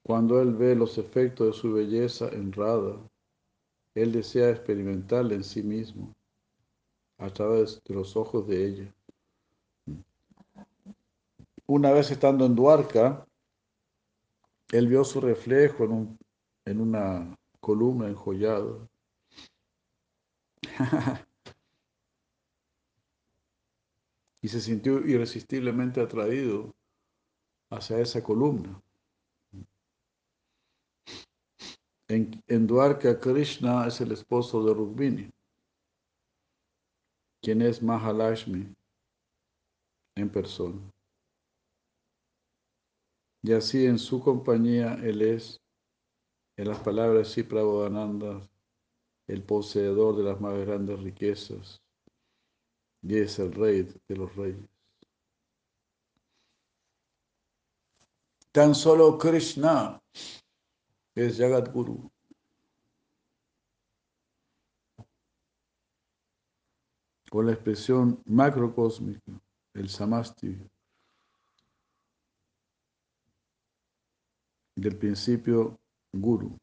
Cuando 0.04 0.40
él 0.40 0.54
ve 0.54 0.76
los 0.76 0.98
efectos 0.98 1.48
de 1.48 1.54
su 1.54 1.74
belleza 1.74 2.30
en 2.30 2.54
él 3.96 4.12
desea 4.12 4.52
experimentarla 4.52 5.34
en 5.34 5.44
sí 5.44 5.64
mismo 5.64 6.14
a 7.18 7.30
través 7.30 7.82
de 7.84 7.96
los 7.96 8.16
ojos 8.16 8.48
de 8.48 8.66
ella. 8.66 8.94
Una 11.66 11.92
vez 11.92 12.12
estando 12.12 12.46
en 12.46 12.56
Duarca, 12.56 13.26
él 14.72 14.88
vio 14.88 15.04
su 15.04 15.20
reflejo 15.20 15.84
en, 15.86 15.92
un, 15.92 16.19
en 16.70 16.80
una 16.80 17.36
columna 17.60 18.08
enjollada. 18.08 18.88
y 24.42 24.48
se 24.48 24.62
sintió 24.62 25.00
irresistiblemente 25.00 26.00
atraído 26.00 26.72
hacia 27.72 28.00
esa 28.00 28.24
columna. 28.24 28.80
En, 32.08 32.44
en 32.48 32.68
Dwarka, 32.68 33.20
Krishna 33.20 33.88
es 33.88 34.00
el 34.02 34.12
esposo 34.12 34.64
de 34.64 34.74
Rukmini, 34.74 35.32
quien 37.42 37.64
es 37.64 37.82
Mahalashmi 37.82 38.76
en 40.16 40.30
persona. 40.30 40.80
Y 43.42 43.54
así 43.54 43.88
en 43.88 43.98
su 43.98 44.22
compañía 44.22 44.94
él 44.96 45.24
es, 45.24 45.60
en 46.60 46.68
las 46.68 46.80
palabras 46.80 47.34
de 47.34 47.44
Prabhupada, 47.46 48.42
el 49.28 49.44
poseedor 49.44 50.18
de 50.18 50.24
las 50.24 50.42
más 50.42 50.58
grandes 50.58 51.00
riquezas 51.00 51.82
y 53.02 53.18
es 53.18 53.40
el 53.40 53.54
rey 53.54 53.88
de 54.10 54.16
los 54.18 54.36
reyes. 54.36 54.68
Tan 58.52 58.76
solo 58.76 59.18
Krishna 59.18 60.02
es 61.16 61.38
Jagat 61.38 61.72
Guru. 61.72 62.12
Con 67.32 67.46
la 67.46 67.54
expresión 67.54 68.22
macrocósmica, 68.26 69.32
el 69.76 69.88
samasti, 69.88 70.60
del 74.76 74.98
principio 74.98 75.79
guru. 76.14 76.58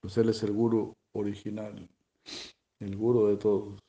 Pues 0.00 0.16
él 0.16 0.30
es 0.30 0.42
el 0.42 0.52
guru 0.52 0.94
original, 1.12 1.88
el 2.80 2.96
guru 2.96 3.26
de 3.26 3.36
todos. 3.36 3.80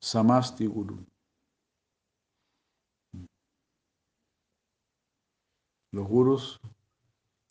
Samasti 0.00 0.66
Guru. 0.66 0.98
Los 5.92 6.06
gurus 6.06 6.60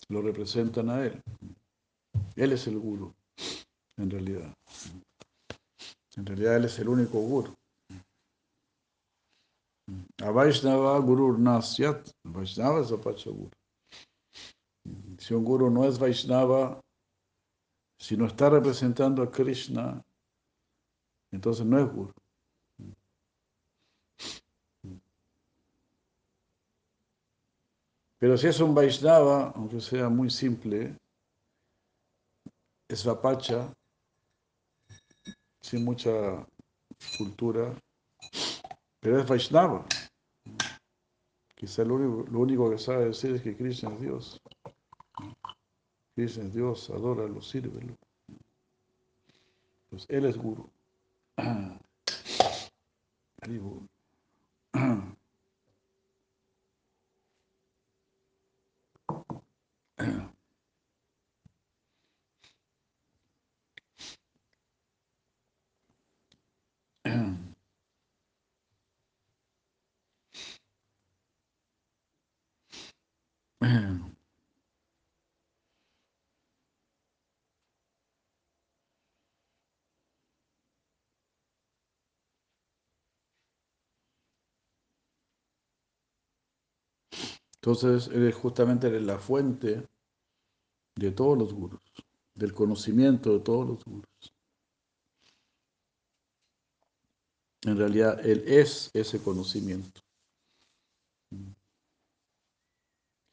lo 0.10 0.22
representan 0.22 0.90
a 0.90 1.06
él. 1.06 1.24
Él 2.36 2.52
es 2.52 2.68
el 2.68 2.78
guru, 2.78 3.12
en 3.98 4.12
realidad. 4.12 4.54
En 6.16 6.26
realidad 6.26 6.58
él 6.58 6.66
es 6.66 6.78
el 6.78 6.90
único 6.90 7.20
guru. 7.20 7.56
A 10.22 10.30
Vaishnava 10.30 11.00
Guru 11.00 11.38
Nasyat, 11.38 12.10
Vaishnava 12.24 12.82
es 12.82 12.92
Guru. 12.92 13.50
Si 15.24 15.34
un 15.34 15.46
guru 15.46 15.70
no 15.70 15.86
es 15.86 15.98
Vaishnava, 15.98 16.82
si 17.98 18.18
no 18.18 18.26
está 18.26 18.50
representando 18.50 19.24
a 19.24 19.32
Krishna, 19.32 20.04
entonces 21.32 21.66
no 21.66 21.80
es 21.80 21.90
guru. 21.90 22.14
Pero 28.18 28.38
si 28.38 28.48
es 28.48 28.60
un 28.60 28.76
Vaishnava, 28.76 29.54
aunque 29.56 29.80
sea 29.80 30.10
muy 30.10 30.30
simple, 30.30 30.98
es 32.90 33.06
Vapacha, 33.06 33.74
sin 35.62 35.86
mucha 35.86 36.46
cultura, 37.18 37.74
pero 39.00 39.22
es 39.22 39.26
Vaishnava. 39.26 39.86
Quizá 41.56 41.86
lo 41.86 41.96
único, 41.96 42.70
que 42.70 42.78
sabe 42.78 43.06
decir 43.06 43.36
es 43.36 43.42
que 43.42 43.56
Krishna 43.56 43.94
es 43.94 44.02
Dios. 44.02 44.42
Krishna 46.16 46.44
es 46.44 46.54
Dios, 46.54 46.90
adóralo, 46.90 47.42
sírvelo. 47.42 47.96
Pues 49.90 50.06
él 50.10 50.26
es 50.26 50.38
Guru. 50.38 50.70
Entonces, 87.66 88.10
eres 88.14 88.36
justamente 88.36 88.90
la 89.00 89.18
fuente 89.18 89.88
de 90.96 91.12
todos 91.12 91.38
los 91.38 91.54
gurus, 91.54 91.82
del 92.36 92.54
conocimiento 92.54 93.32
de 93.32 93.40
todos 93.40 93.66
los 93.66 93.86
gurus. 93.86 94.34
En 97.62 97.78
realidad, 97.78 98.20
Él 98.26 98.44
es 98.46 98.92
ese 98.94 99.18
conocimiento. 99.24 100.02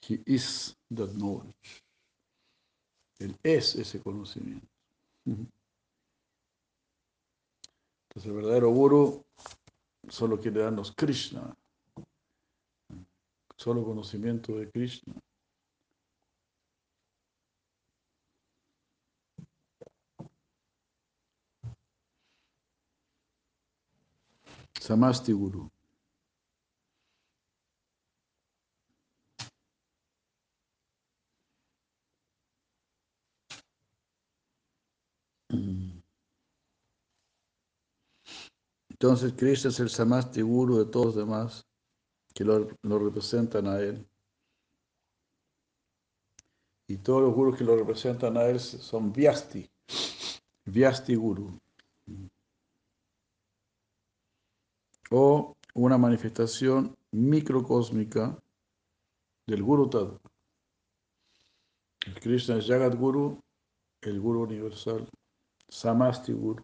He 0.09 0.23
is 0.27 0.77
that 0.95 1.11
knowledge. 1.11 1.83
Él 3.19 3.37
es 3.43 3.75
ese 3.75 4.01
conocimiento. 4.01 4.69
Entonces, 5.27 5.51
el 8.27 8.33
verdadero 8.33 8.71
guru 8.71 9.25
solo 10.09 10.41
quiere 10.41 10.61
darnos 10.61 10.93
Krishna. 10.93 11.57
Solo 13.61 13.85
conocimiento 13.85 14.57
de 14.57 14.71
Krishna. 14.71 15.15
Samasti 24.81 25.33
Guru. 25.33 25.71
Entonces 38.89 39.35
Krishna 39.35 39.69
es 39.69 39.81
el 39.81 39.91
Samasti 39.91 40.41
Guru 40.41 40.79
de 40.79 40.87
todos 40.87 41.15
demás 41.15 41.70
que 42.35 42.45
lo, 42.45 42.69
representan 42.99 43.67
a 43.67 43.81
él. 43.81 44.07
Y 46.89 46.97
todos 46.99 47.23
los 47.23 47.35
gurus 47.35 47.57
que 47.57 47.65
lo 47.65 47.77
representan 47.77 48.37
a 48.37 48.45
él 48.47 48.59
son 48.59 49.13
Vyasti, 49.13 49.69
Vyasti 50.65 51.15
Guru. 51.15 51.59
O 55.11 55.57
una 55.75 55.99
manifestación 55.99 56.97
microcósmica 57.13 58.37
del 59.47 59.63
Guru 59.63 59.89
Tattva. 59.89 60.21
El 62.07 62.15
Krishna 62.21 62.57
es 62.57 62.67
Jagat 62.67 62.95
Guru, 62.97 63.41
el 64.01 64.21
Guru 64.21 64.43
universal, 64.43 65.09
Samasti 65.69 66.33
Guru. 66.33 66.63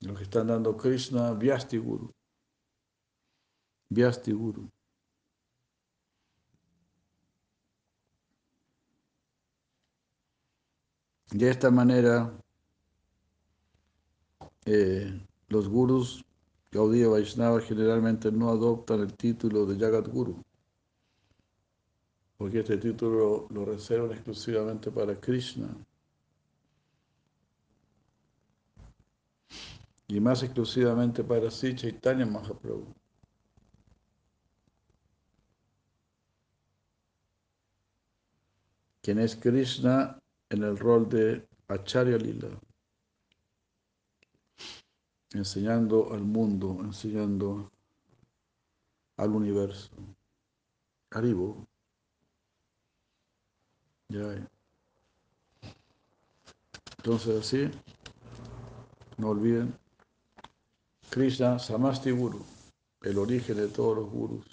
Los 0.00 0.16
que 0.16 0.24
están 0.24 0.46
dando 0.48 0.76
Krishna, 0.76 1.32
Vyasti 1.32 1.78
Guru. 1.78 2.12
Vyasti 3.94 4.32
Guru. 4.32 4.68
De 11.30 11.48
esta 11.48 11.70
manera, 11.70 12.32
eh, 14.66 15.20
los 15.48 15.68
gurus 15.68 16.24
Gaudiya 16.70 17.08
Vaishnava 17.08 17.60
generalmente 17.60 18.30
no 18.30 18.50
adoptan 18.50 19.00
el 19.00 19.14
título 19.14 19.66
de 19.66 19.78
Jagat 19.78 20.08
Guru, 20.08 20.42
porque 22.36 22.60
este 22.60 22.76
título 22.78 23.46
lo 23.50 23.64
reservan 23.64 24.12
exclusivamente 24.12 24.90
para 24.90 25.18
Krishna. 25.18 25.68
y 30.12 30.20
más 30.20 30.42
exclusivamente 30.42 31.24
para 31.24 31.50
sí 31.50 31.74
Chaitanya 31.74 32.26
Mahaprabhu. 32.26 33.01
Quien 39.02 39.18
es 39.18 39.34
Krishna 39.34 40.18
en 40.48 40.62
el 40.62 40.78
rol 40.78 41.08
de 41.08 41.44
Acharya 41.66 42.16
Lila, 42.16 42.48
enseñando 45.32 46.12
al 46.12 46.20
mundo, 46.20 46.78
enseñando 46.80 47.70
al 49.16 49.30
universo. 49.30 49.90
Arribo. 51.10 51.66
Ya. 54.08 54.48
Entonces 56.98 57.40
así, 57.40 57.70
no 59.16 59.30
olviden 59.30 59.76
Krishna 61.10 61.58
Samasti 61.58 62.12
Guru, 62.12 62.44
el 63.00 63.18
origen 63.18 63.56
de 63.56 63.66
todos 63.66 63.96
los 63.96 64.10
gurus, 64.10 64.46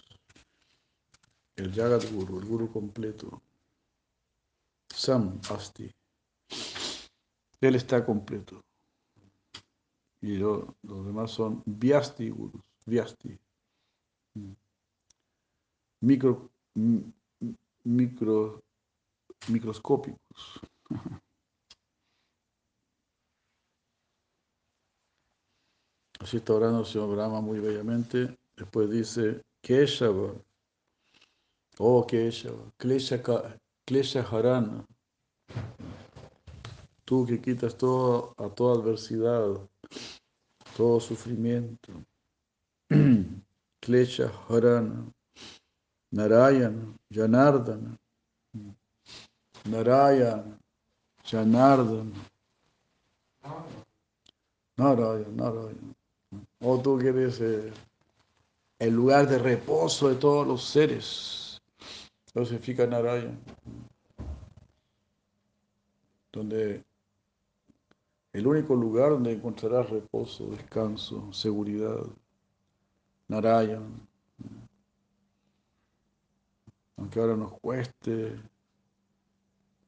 el 1.56 1.72
Jagat 1.72 2.12
Guru, 2.12 2.40
el 2.40 2.46
Guru 2.46 2.72
completo. 2.72 3.42
Sam 4.94 5.40
Asti. 5.50 5.92
Él 7.62 7.76
está 7.76 8.06
completo. 8.06 8.62
Y 10.22 10.38
los 10.38 10.76
demás 10.82 11.32
son 11.32 11.64
Vyasti 11.66 12.30
Gurus, 12.30 12.62
Vyasti. 12.86 13.40
Micro, 16.02 16.50
micro, 17.84 18.64
microscópicos. 19.48 20.62
Así 26.20 26.38
está 26.38 26.54
orando 26.54 26.82
el 26.82 26.86
señor 26.86 27.16
Brahma 27.16 27.40
muy 27.40 27.60
bellamente. 27.60 28.38
Después 28.58 28.90
dice, 28.90 29.42
Keshava, 29.62 30.34
oh 31.78 32.06
Keshava, 32.06 32.74
Klesha 33.90 34.22
Harana, 34.22 34.86
tú 37.06 37.26
que 37.26 37.42
quitas 37.42 37.76
todo, 37.76 38.36
a 38.38 38.48
toda 38.48 38.80
adversidad, 38.80 39.68
todo 40.78 41.00
sufrimiento. 41.00 41.92
Klesha 43.82 44.32
Harana, 44.48 45.12
Narayana, 46.12 46.94
Janardana, 47.10 47.98
Narayana, 49.66 50.60
Janardana, 51.24 52.14
Narayana, 54.78 55.30
Narayana. 55.32 55.96
O 56.62 56.80
tú 56.80 57.00
que 57.00 57.08
eres 57.08 57.42
eh, 57.42 57.74
el 58.78 58.94
lugar 58.94 59.28
de 59.28 59.40
reposo 59.40 60.10
de 60.10 60.16
todos 60.16 60.46
los 60.46 60.64
seres. 60.64 61.49
Eso 62.40 62.52
significa 62.52 62.88
Narayana. 62.88 63.38
Donde 66.32 66.86
el 68.32 68.48
único 68.48 68.76
lugar 68.76 69.10
donde 69.10 69.34
encontrarás 69.34 69.90
reposo, 69.90 70.48
descanso, 70.48 71.34
seguridad. 71.34 72.02
Narayana. 73.28 73.90
Aunque 76.96 77.20
ahora 77.20 77.36
nos 77.36 77.60
cueste 77.60 78.40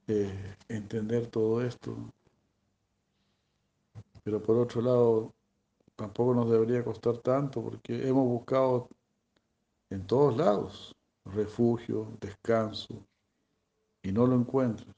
eh, 0.07 0.55
entender 0.67 1.27
todo 1.27 1.61
esto. 1.61 1.95
Pero 4.25 4.43
por 4.43 4.57
otro 4.57 4.81
lado, 4.81 5.33
tampoco 5.95 6.33
nos 6.33 6.51
debería 6.51 6.83
costar 6.83 7.17
tanto 7.19 7.63
porque 7.63 8.05
hemos 8.05 8.27
buscado 8.27 8.89
en 9.89 10.05
todos 10.05 10.35
lados 10.35 10.93
refugio, 11.25 12.17
descanso 12.19 13.05
y 14.03 14.11
no 14.11 14.25
lo 14.25 14.35
encuentras. 14.35 14.95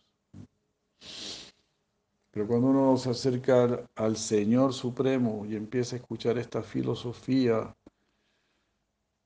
Pero 2.31 2.47
cuando 2.47 2.67
uno 2.67 2.97
se 2.97 3.11
acerca 3.11 3.87
al, 3.95 4.17
Señor 4.17 4.73
Supremo 4.73 5.45
y 5.45 5.55
empieza 5.55 5.95
a 5.95 5.99
escuchar 5.99 6.37
esta 6.37 6.63
filosofía, 6.63 7.75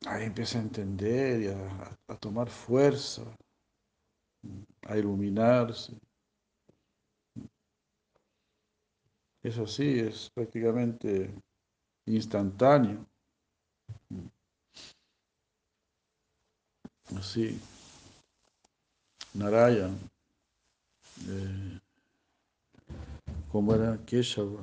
ahí 0.06 0.26
empieza 0.26 0.60
a 0.60 0.64
entender 0.64 1.42
y 1.42 1.48
a 1.48 2.18
tomar 2.18 2.50
fuerza, 2.50 3.24
a 4.88 4.98
iluminarse. 4.98 5.98
Es 9.42 9.58
así, 9.58 10.00
es 10.00 10.30
prácticamente 10.34 11.34
instantáneo. 12.06 13.06
Así, 17.16 17.60
Narayan, 19.34 19.98
eh, 21.28 21.80
como 23.50 23.74
era 23.74 23.98
Keshava, 24.06 24.62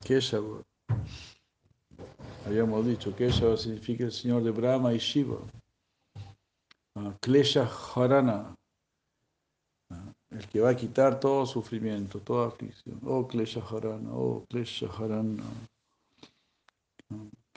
Keshava, 0.00 0.62
habíamos 2.46 2.86
dicho, 2.86 3.14
Keshava 3.16 3.56
significa 3.56 4.04
el 4.04 4.12
Señor 4.12 4.44
de 4.44 4.52
Brahma 4.52 4.94
y 4.94 4.98
Shiva, 4.98 5.38
uh, 6.94 7.12
Klesha 7.20 7.68
Harana, 7.68 8.54
el 10.30 10.48
que 10.48 10.60
va 10.60 10.70
a 10.70 10.76
quitar 10.76 11.18
todo 11.18 11.46
sufrimiento, 11.46 12.20
toda 12.20 12.48
aflicción, 12.48 13.00
oh 13.04 13.26
Klesha 13.26 13.60
Harana, 13.60 14.10
oh 14.12 14.44
Klesha 14.48 14.86
Harana. 14.86 15.42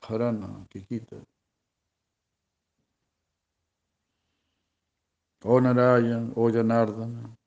Harana, 0.02 0.66
que 0.70 0.84
quita. 0.86 1.18
O 5.50 5.62
Narayan, 5.62 6.34
o 6.36 6.50
Janardana. 6.52 7.38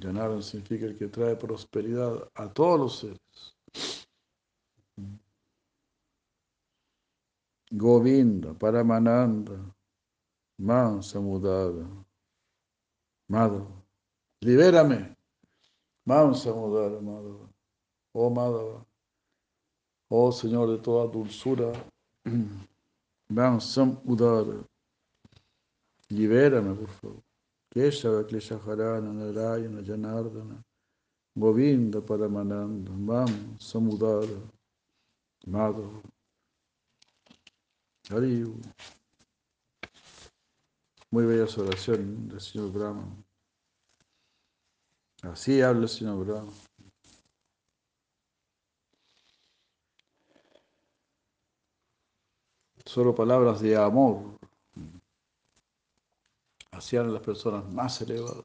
Janardana 0.00 0.40
significa 0.40 0.86
el 0.86 0.96
que 0.96 1.08
trae 1.08 1.36
prosperidad 1.36 2.26
a 2.34 2.48
todos 2.48 2.80
los 2.80 2.98
seres. 3.00 3.20
Govinda, 7.70 8.54
Paramananda, 8.54 9.58
Mansa 10.58 11.20
Mudada, 11.20 11.86
Madhava. 13.28 13.82
Libérame. 14.40 15.14
Mansa 16.06 16.50
Mudada, 16.54 16.98
Madhava. 17.00 17.46
Oh 18.14 18.30
Madhava. 18.30 18.86
Oh 20.08 20.32
Señor 20.32 20.70
de 20.70 20.78
toda 20.78 21.12
dulzura, 21.12 21.72
Vamos, 23.28 23.64
Sam 23.64 24.00
Udara. 24.04 24.71
Libérame, 26.12 26.74
por 26.74 26.90
favor. 26.90 27.22
Keshava 27.70 28.22
Kleshaharana 28.24 29.12
Narayana 29.14 29.82
Janardana. 29.82 30.62
Govinda 31.34 32.02
Paramananda. 32.02 32.90
Vamos, 32.94 33.64
Samudara. 33.64 34.42
Madhava. 35.46 36.02
Hariu. 38.10 38.60
Muy 41.10 41.24
bella 41.24 41.46
oración 41.56 42.28
del 42.28 42.40
señor 42.42 42.72
Brahma. 42.72 43.06
Así 45.22 45.62
habla 45.62 45.84
el 45.84 45.88
señor 45.88 46.26
Brahma. 46.26 46.52
Solo 52.84 53.14
palabras 53.14 53.62
de 53.62 53.76
amor. 53.76 54.41
Hacían 56.72 57.12
las 57.12 57.22
personas 57.22 57.70
más 57.70 58.00
elevadas. 58.00 58.44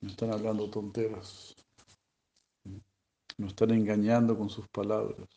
No 0.00 0.10
están 0.10 0.32
hablando 0.32 0.68
tonteras. 0.68 1.54
No 3.38 3.46
están 3.46 3.70
engañando 3.70 4.36
con 4.36 4.50
sus 4.50 4.68
palabras. 4.68 5.28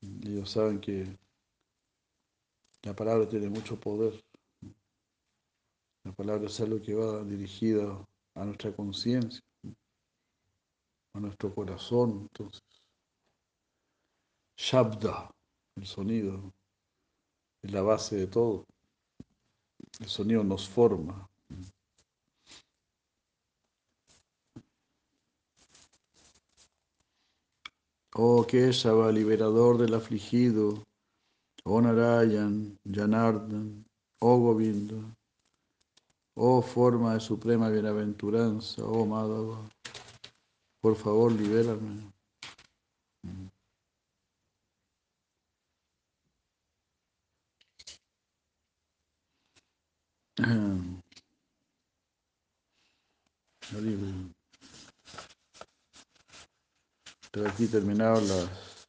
Ellos 0.00 0.50
saben 0.50 0.80
que 0.80 1.18
la 2.82 2.94
palabra 2.94 3.28
tiene 3.28 3.48
mucho 3.48 3.78
poder. 3.80 4.22
La 6.04 6.12
palabra 6.12 6.46
es 6.46 6.60
algo 6.60 6.80
que 6.80 6.94
va 6.94 7.24
dirigida 7.24 8.06
a 8.34 8.44
nuestra 8.44 8.74
conciencia, 8.74 9.42
a 11.14 11.20
nuestro 11.20 11.54
corazón. 11.54 12.28
Entonces, 12.30 12.62
Shabda, 14.56 15.30
el 15.76 15.86
sonido, 15.86 16.52
es 17.62 17.72
la 17.72 17.82
base 17.82 18.16
de 18.16 18.26
todo. 18.26 18.64
El 20.00 20.08
sonido 20.08 20.44
nos 20.44 20.68
forma. 20.68 21.28
Oh 28.14 28.44
Keshava, 28.44 29.12
liberador 29.12 29.78
del 29.78 29.94
afligido, 29.94 30.84
oh 31.64 31.80
Narayan, 31.80 32.76
Janardan, 32.84 33.84
oh 34.20 34.38
Govinda, 34.38 34.96
oh 36.34 36.60
forma 36.60 37.14
de 37.14 37.20
suprema 37.20 37.68
bienaventuranza, 37.70 38.82
oh 38.84 39.06
Madhava, 39.06 39.60
por 40.80 40.96
favor 40.96 41.30
libérame. 41.30 42.10
Pero 57.32 57.48
aquí 57.48 57.66
terminaron 57.66 58.26
las, 58.28 58.86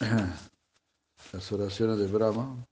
las 1.32 1.52
oraciones 1.52 1.98
de 1.98 2.06
Brahma. 2.06 2.66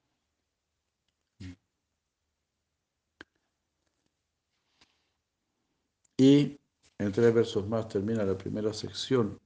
Y 6.16 6.58
en 6.98 7.12
tres 7.12 7.32
versos 7.34 7.68
más 7.68 7.86
termina 7.88 8.24
la 8.24 8.36
primera 8.36 8.72
sección 8.72 9.38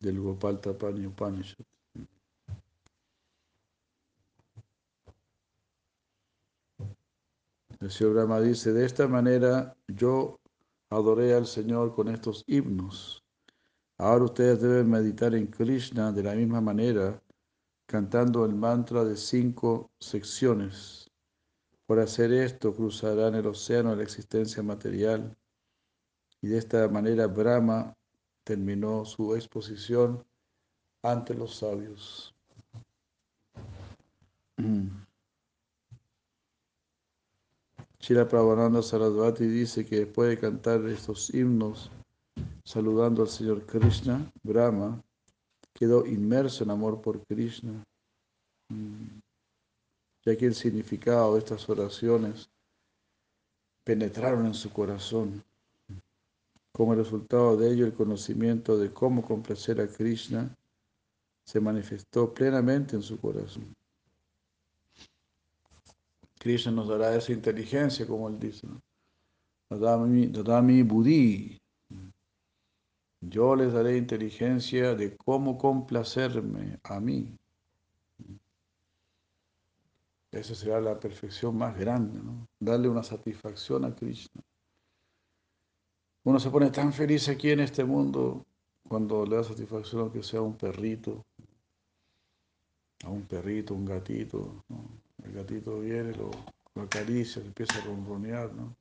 del 0.00 0.20
Gopal 0.20 0.60
Tapani 0.60 1.06
Upanishad. 1.06 1.64
El 7.80 7.92
señor 7.92 8.14
Brahma 8.14 8.40
dice, 8.40 8.72
de 8.72 8.84
esta 8.84 9.06
manera 9.06 9.76
yo 9.86 10.40
adoré 10.90 11.34
al 11.34 11.46
Señor 11.46 11.94
con 11.94 12.08
estos 12.08 12.42
himnos. 12.48 13.22
Ahora 13.98 14.24
ustedes 14.24 14.60
deben 14.60 14.90
meditar 14.90 15.34
en 15.34 15.46
Krishna 15.46 16.10
de 16.10 16.24
la 16.24 16.34
misma 16.34 16.60
manera, 16.60 17.22
cantando 17.86 18.44
el 18.44 18.54
mantra 18.54 19.04
de 19.04 19.16
cinco 19.16 19.92
secciones. 20.00 21.08
Por 21.86 22.00
hacer 22.00 22.32
esto 22.32 22.74
cruzarán 22.74 23.36
el 23.36 23.46
océano 23.46 23.90
de 23.90 23.96
la 23.96 24.02
existencia 24.02 24.62
material. 24.62 25.36
Y 26.42 26.48
de 26.48 26.58
esta 26.58 26.88
manera 26.88 27.28
Brahma 27.28 27.96
terminó 28.42 29.04
su 29.04 29.36
exposición 29.36 30.24
ante 31.02 31.34
los 31.34 31.56
sabios. 31.56 32.34
Shila 38.00 38.28
Prabhupada 38.28 38.82
Sarasvati 38.82 39.46
dice 39.46 39.84
que 39.84 40.00
después 40.00 40.30
de 40.30 40.38
cantar 40.38 40.86
estos 40.86 41.34
himnos 41.34 41.90
saludando 42.64 43.22
al 43.22 43.28
Señor 43.28 43.66
Krishna, 43.66 44.30
Brahma 44.42 45.02
quedó 45.72 46.06
inmerso 46.06 46.64
en 46.64 46.70
amor 46.70 47.00
por 47.00 47.24
Krishna, 47.26 47.84
mm. 48.68 49.20
ya 50.24 50.36
que 50.36 50.46
el 50.46 50.54
significado 50.54 51.34
de 51.34 51.40
estas 51.40 51.68
oraciones 51.68 52.48
penetraron 53.84 54.46
en 54.46 54.54
su 54.54 54.70
corazón. 54.70 55.42
Como 56.72 56.94
resultado 56.94 57.56
de 57.56 57.72
ello, 57.72 57.86
el 57.86 57.94
conocimiento 57.94 58.78
de 58.78 58.92
cómo 58.92 59.22
complacer 59.22 59.80
a 59.80 59.88
Krishna 59.88 60.54
se 61.44 61.60
manifestó 61.60 62.32
plenamente 62.32 62.94
en 62.94 63.02
su 63.02 63.18
corazón. 63.18 63.74
Krishna 66.48 66.72
nos 66.72 66.88
dará 66.88 67.14
esa 67.14 67.30
inteligencia, 67.32 68.06
como 68.06 68.26
él 68.26 68.38
dice. 68.38 68.66
Dadami 69.68 70.82
Buddhi. 70.82 71.60
Yo 73.20 73.54
les 73.54 73.70
daré 73.70 73.98
inteligencia 73.98 74.94
de 74.94 75.14
cómo 75.14 75.58
complacerme 75.58 76.80
a 76.84 77.00
mí. 77.00 77.36
Esa 80.32 80.54
será 80.54 80.80
la 80.80 80.98
perfección 80.98 81.58
más 81.58 81.76
grande, 81.76 82.18
¿no? 82.18 82.48
Darle 82.58 82.88
una 82.88 83.02
satisfacción 83.02 83.84
a 83.84 83.94
Krishna. 83.94 84.40
Uno 86.24 86.40
se 86.40 86.48
pone 86.48 86.70
tan 86.70 86.94
feliz 86.94 87.28
aquí 87.28 87.50
en 87.50 87.60
este 87.60 87.84
mundo 87.84 88.46
cuando 88.88 89.26
le 89.26 89.36
da 89.36 89.44
satisfacción 89.44 90.08
a 90.08 90.12
que 90.12 90.22
sea 90.22 90.40
un 90.40 90.56
perrito, 90.56 91.26
a 93.04 93.10
un 93.10 93.26
perrito, 93.26 93.74
un 93.74 93.84
gatito. 93.84 94.64
¿no? 94.70 95.07
El 95.24 95.32
gatito 95.32 95.80
viene, 95.80 96.16
lo, 96.16 96.30
acaricia, 96.82 97.42
empieza 97.42 97.78
a 97.78 97.82
ronronear, 97.82 98.52
¿no? 98.52 98.74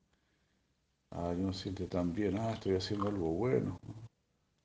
Ah, 1.12 1.34
uno 1.36 1.54
siente 1.54 1.88
tan 1.88 2.14
bien, 2.14 2.38
ah, 2.38 2.52
estoy 2.52 2.76
haciendo 2.76 3.08
algo 3.08 3.32
bueno, 3.32 3.80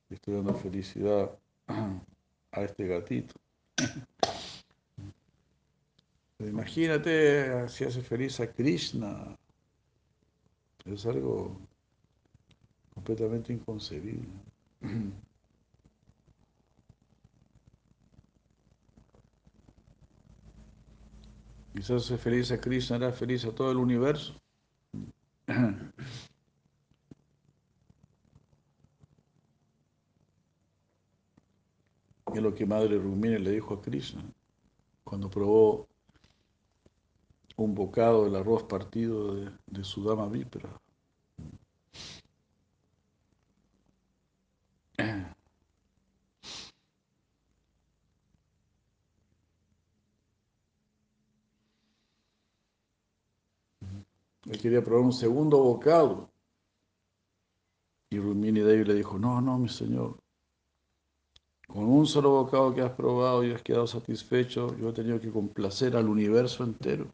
estoy 0.09 0.35
dando 0.35 0.53
felicidad 0.53 1.31
a 2.51 2.61
este 2.61 2.87
gatito. 2.87 3.33
Imagínate 6.39 7.67
si 7.69 7.85
hace 7.85 8.01
feliz 8.01 8.39
a 8.39 8.51
Krishna. 8.51 9.37
Es 10.85 11.05
algo 11.05 11.57
completamente 12.93 13.53
inconcebible. 13.53 14.27
Quizás 21.73 22.03
hace 22.03 22.17
feliz 22.17 22.51
a 22.51 22.61
Krishna, 22.61 22.97
hará 22.97 23.11
feliz 23.11 23.43
a 23.45 23.51
todo 23.53 23.71
el 23.71 23.77
universo. 23.77 24.35
Es 32.33 32.41
lo 32.41 32.53
que 32.53 32.65
Madre 32.65 32.97
Rumini 32.97 33.37
le 33.39 33.51
dijo 33.51 33.73
a 33.73 33.81
Krishna 33.81 34.23
cuando 35.03 35.29
probó 35.29 35.87
un 37.57 37.75
bocado 37.75 38.25
del 38.25 38.35
arroz 38.35 38.63
partido 38.63 39.35
de, 39.35 39.51
de 39.67 39.83
su 39.83 40.03
dama 40.03 40.27
vípera. 40.27 40.69
Él 54.45 54.59
quería 54.59 54.83
probar 54.83 55.05
un 55.05 55.13
segundo 55.13 55.57
bocado. 55.57 56.29
Y 58.09 58.19
Rumini 58.19 58.59
Devi 58.59 58.83
le 58.83 58.93
dijo, 58.93 59.17
no, 59.17 59.41
no, 59.41 59.57
mi 59.57 59.69
señor, 59.69 60.17
con 61.67 61.85
un 61.85 62.05
solo 62.05 62.29
bocado 62.29 62.73
que 62.75 62.81
has 62.81 62.91
probado 62.91 63.43
y 63.43 63.51
has 63.51 63.63
quedado 63.63 63.87
satisfecho, 63.87 64.77
yo 64.77 64.89
he 64.89 64.93
tenido 64.93 65.19
que 65.19 65.31
complacer 65.31 65.95
al 65.95 66.07
universo 66.07 66.63
entero. 66.63 67.07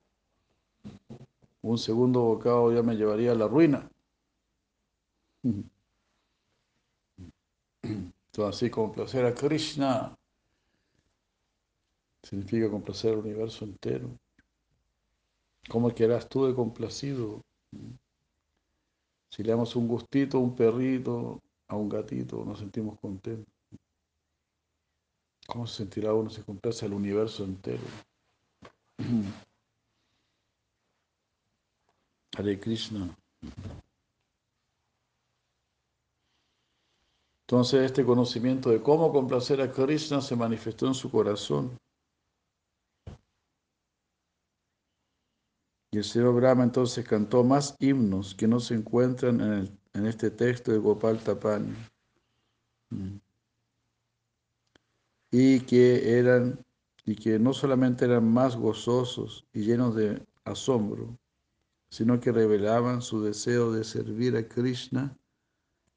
Un 1.62 1.78
segundo 1.78 2.22
bocado 2.22 2.74
ya 2.74 2.84
me 2.84 2.96
llevaría 2.96 3.32
a 3.32 3.36
la 3.36 3.48
ruina. 3.48 3.90
Entonces, 7.82 8.56
así 8.56 8.70
complacer 8.70 9.26
a 9.26 9.34
Krishna 9.34 10.18
significa 12.22 12.70
complacer 12.70 13.14
al 13.14 13.20
universo 13.20 13.66
entero. 13.66 14.10
¿Cómo 15.70 15.94
quedarás 15.94 16.28
tú 16.28 16.46
de 16.46 16.56
complacido? 16.56 17.42
Si 19.30 19.44
le 19.44 19.52
damos 19.52 19.76
un 19.76 19.88
gustito 19.88 20.38
a 20.38 20.42
un 20.42 20.56
perrito, 20.56 21.42
a 21.68 21.76
un 21.76 21.88
gatito, 21.88 22.44
nos 22.44 22.58
sentimos 22.60 23.00
contentos. 23.00 23.54
¿Cómo 25.48 25.68
se 25.68 25.78
sentirá 25.78 26.14
uno 26.14 26.30
si 26.30 26.42
complace 26.42 26.86
al 26.86 26.94
universo 26.94 27.44
entero? 27.44 27.84
Hare 32.38 32.60
Krishna. 32.60 33.16
Entonces 37.48 37.84
este 37.84 38.06
conocimiento 38.06 38.70
de 38.70 38.82
cómo 38.82 39.12
complacer 39.12 39.62
a 39.62 39.72
Krishna 39.72 40.22
se 40.22 40.36
manifestó 40.36 40.88
en 40.88 40.96
su 40.96 41.12
corazón. 41.12 41.78
Y 45.92 45.98
el 45.98 46.04
Señor 46.04 46.36
Brahma 46.36 46.64
entonces 46.64 47.06
cantó 47.08 47.44
más 47.44 47.76
himnos 47.80 48.36
que 48.36 48.48
no 48.48 48.60
se 48.60 48.76
encuentran 48.76 49.42
en, 49.42 49.80
en 49.94 50.06
este 50.06 50.30
texto 50.30 50.72
de 50.72 50.78
Gopal 50.78 51.20
Tapani. 51.20 51.74
Mm. 52.90 53.18
Y 55.32 55.60
que 55.62 56.18
eran, 56.18 56.64
y 57.06 57.16
que 57.16 57.40
no 57.40 57.54
solamente 57.54 58.06
eran 58.06 58.32
más 58.32 58.56
gozosos 58.56 59.46
y 59.54 59.62
llenos 59.62 59.96
de 59.96 60.22
asombro, 60.44 61.18
sino 61.90 62.20
que 62.20 62.32
revelaban 62.32 63.02
su 63.02 63.22
deseo 63.24 63.72
de 63.72 63.84
servir 63.84 64.36
a 64.38 64.48
Krishna 64.48 65.18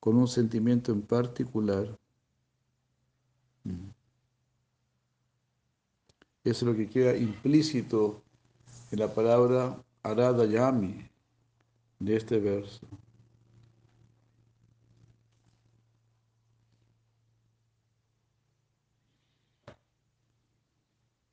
con 0.01 0.17
un 0.17 0.27
sentimiento 0.27 0.91
en 0.93 1.03
particular. 1.03 1.99
Mm. 3.65 3.91
Eso 6.45 6.65
es 6.65 6.73
lo 6.73 6.75
que 6.75 6.89
queda 6.89 7.17
implícito 7.17 8.23
en 8.93 8.99
la 8.99 9.13
palabra 9.13 9.83
Aradayami 10.03 11.09
de 11.99 12.17
este 12.17 12.39
verso. 12.39 12.87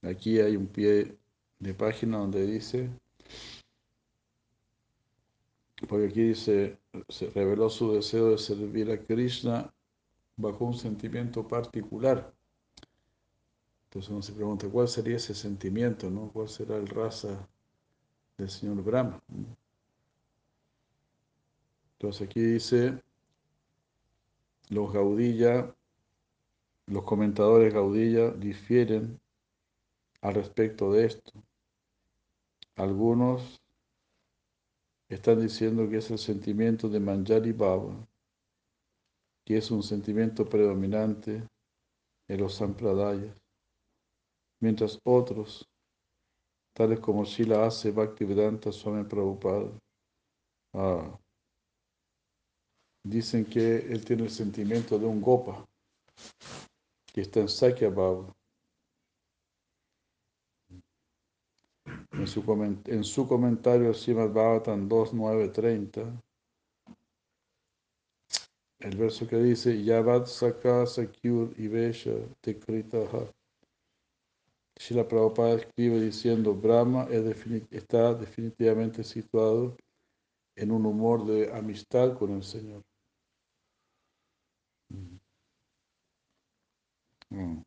Aquí 0.02 0.40
hay 0.40 0.56
un 0.56 0.68
pie 0.68 1.18
de 1.60 1.74
página 1.74 2.20
donde 2.20 2.48
dice, 2.48 2.90
porque 5.90 6.08
aquí 6.08 6.22
dice, 6.30 6.80
se 7.10 7.30
reveló 7.32 7.70
su 7.70 7.94
deseo 7.94 8.30
de 8.32 8.38
servir 8.38 8.90
a 8.90 9.04
Krishna 9.04 9.74
bajo 10.38 10.64
un 10.64 10.76
sentimiento 10.76 11.46
particular. 11.46 12.34
Entonces 13.90 14.12
uno 14.12 14.22
se 14.22 14.34
pregunta, 14.34 14.70
¿cuál 14.70 14.88
sería 14.88 15.16
ese 15.16 15.34
sentimiento? 15.34 16.12
¿no? 16.12 16.30
¿Cuál 16.32 16.48
será 16.48 16.78
el 16.78 16.88
raza 16.88 17.50
del 18.38 18.48
señor 18.48 18.84
Brahma? 18.84 19.20
Entonces 21.94 22.28
aquí 22.28 22.40
dice, 22.40 23.02
los 24.70 24.94
Gaudilla, 24.94 25.76
los 26.86 27.04
comentadores 27.04 27.74
Gaudilla 27.74 28.30
difieren 28.30 29.20
al 30.22 30.36
respecto 30.36 30.92
de 30.92 31.08
esto. 31.08 31.32
Algunos 32.76 33.60
están 35.10 35.42
diciendo 35.42 35.90
que 35.90 35.98
es 35.98 36.12
el 36.12 36.20
sentimiento 36.20 36.88
de 36.90 37.00
Manjari 37.00 37.54
Baba, 37.54 38.08
que 39.44 39.58
es 39.58 39.72
un 39.72 39.82
sentimiento 39.82 40.46
predominante 40.46 41.44
en 42.28 42.40
los 42.40 42.54
sampradayas, 42.54 43.36
mientras 44.60 45.00
otros, 45.04 45.68
tales 46.74 47.00
como 47.00 47.26
Shila 47.26 47.66
hace 47.66 47.92
Bhaktivedanta 47.92 48.72
Swami 48.72 49.04
Prabhupada, 49.04 49.72
ah, 50.74 51.20
dicen 53.04 53.46
que 53.46 53.78
él 53.78 54.04
tiene 54.06 54.24
el 54.24 54.30
sentimiento 54.30 54.98
de 54.98 55.06
un 55.06 55.22
gopa, 55.22 55.66
que 57.14 57.22
está 57.22 57.40
en 57.40 57.50
Sakya 57.50 57.90
Baba. 57.90 58.34
en 62.20 62.28
su, 62.28 62.42
en 62.86 63.04
su 63.04 63.28
comentario 63.28 63.94
Srimad 63.94 64.32
Bhavatan 64.32 64.90
2.9.30, 64.90 66.22
el 68.80 68.98
verso 68.98 69.28
que 69.28 69.38
dice, 69.38 69.84
Yavad 69.84 70.26
Saka 70.26 70.86
Sakyur 70.86 71.54
Ivesha 71.58 72.14
Tekritaha. 72.42 73.39
Shila 74.80 75.08
Prabhupada 75.08 75.56
escribe 75.56 76.00
diciendo, 76.00 76.56
Brahma 76.56 77.08
está 77.70 78.14
definitivamente 78.14 79.04
situado 79.04 79.76
en 80.56 80.72
un 80.72 80.86
humor 80.86 81.26
de 81.26 81.52
amistad 81.54 82.18
con 82.18 82.32
el 82.32 82.44
Señor. 82.44 82.84
Mm. 84.90 85.20
Mm. 87.32 87.64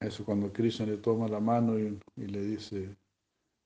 Eso 0.00 0.24
cuando 0.24 0.52
Krishna 0.52 0.86
le 0.86 0.98
toma 0.98 1.28
la 1.28 1.40
mano 1.40 1.78
y, 1.78 1.98
le 2.16 2.42
dice, 2.42 2.96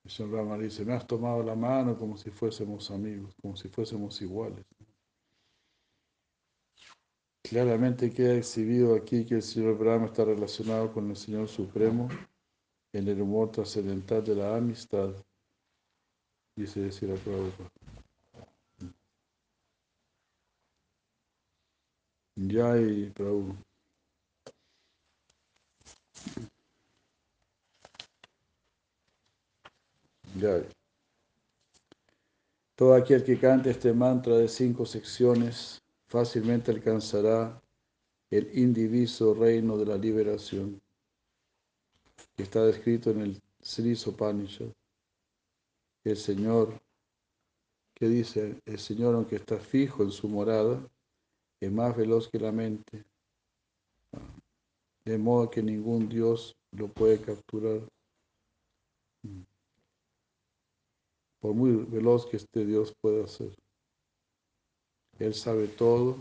el 0.04 0.11
señor 0.11 0.32
Rama 0.32 0.59
dice, 0.59 0.84
me 0.84 0.94
has 0.94 1.07
tomado 1.07 1.42
la 1.42 1.54
mano 1.54 1.98
como 1.98 2.16
si 2.16 2.30
fuésemos 2.30 2.90
amigos, 2.90 3.34
como 3.40 3.57
si 3.57 3.68
fuésemos 3.68 4.20
iguales. 4.20 4.64
Claramente 7.49 8.12
queda 8.12 8.34
exhibido 8.34 8.97
aquí 8.97 9.24
que 9.24 9.36
el 9.36 9.42
señor 9.42 9.78
Brahma 9.78 10.07
está 10.07 10.24
relacionado 10.24 10.92
con 10.92 11.09
el 11.11 11.16
Señor 11.16 11.47
Supremo 11.47 12.09
en 12.92 13.07
el 13.07 13.22
humor 13.22 13.53
trascendental 13.53 14.24
de 14.24 14.34
la 14.34 14.57
amistad, 14.57 15.11
dice 16.57 16.80
decir 16.80 17.12
a 17.12 17.14
Prabhupada. 17.14 17.70
y 22.80 23.11
Prabhupada. 23.11 23.62
Todo 32.74 32.94
aquel 32.94 33.22
que 33.22 33.38
cante 33.38 33.70
este 33.70 33.92
mantra 33.92 34.36
de 34.36 34.49
cinco 34.49 34.84
secciones 34.84 35.86
fácilmente 36.09 36.70
alcanzará 36.70 37.61
el 38.30 38.59
indiviso 38.59 39.34
reino 39.34 39.76
de 39.76 39.86
la 39.86 39.96
liberación, 39.96 40.80
que 42.36 42.42
está 42.42 42.64
descrito 42.64 43.11
en 43.11 43.20
el 43.20 43.42
Sri 43.61 43.94
Sopanishad. 43.94 44.72
El 46.04 46.16
Señor, 46.16 46.80
que 47.94 48.09
dice, 48.09 48.61
el 48.64 48.78
Señor 48.78 49.14
aunque 49.14 49.36
está 49.36 49.59
fijo 49.59 50.02
en 50.02 50.11
su 50.11 50.28
morada, 50.28 50.86
es 51.61 51.72
más 51.72 51.96
veloz 51.96 52.28
que 52.28 52.38
la 52.38 52.52
mente, 52.52 53.04
de 55.04 55.18
modo 55.18 55.50
que 55.50 55.62
ningún 55.62 56.09
Dios 56.09 56.57
lo 56.72 56.88
puede 56.88 57.20
capturar. 57.20 57.80
por 61.40 61.54
muy 61.54 61.84
veloz 61.84 62.26
que 62.26 62.38
este 62.38 62.66
Dios 62.66 62.92
pueda 63.00 63.24
ser. 63.28 63.54
Él 65.18 65.34
sabe 65.34 65.68
todo 65.68 66.18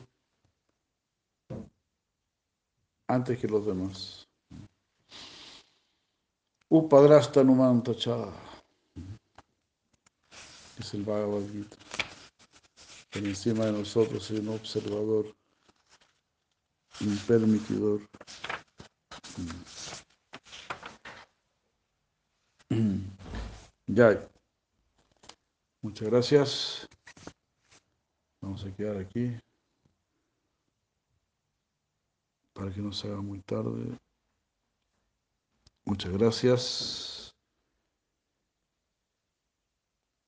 antes 3.07 3.39
que 3.39 3.47
los 3.47 3.65
demás. 3.65 4.27
Upadrasta 6.69 7.43
Numantacha 7.43 8.29
es 10.79 10.93
el 10.93 11.03
Bhagavad 11.03 11.47
Gita. 11.51 11.77
Por 13.11 13.23
encima 13.23 13.65
de 13.65 13.71
nosotros 13.73 14.29
hay 14.31 14.39
un 14.39 14.49
observador, 14.49 15.33
un 17.01 17.17
permitidor. 17.27 18.01
Ya. 23.87 24.27
Muchas 25.81 26.09
gracias. 26.09 26.87
Vamos 28.45 28.63
a 28.63 28.71
quedar 28.75 28.97
aquí 28.97 29.35
para 32.53 32.71
que 32.71 32.79
no 32.79 32.93
se 32.93 33.07
haga 33.07 33.19
muy 33.19 33.39
tarde. 33.39 33.97
Muchas 35.83 36.13
gracias. 36.13 37.35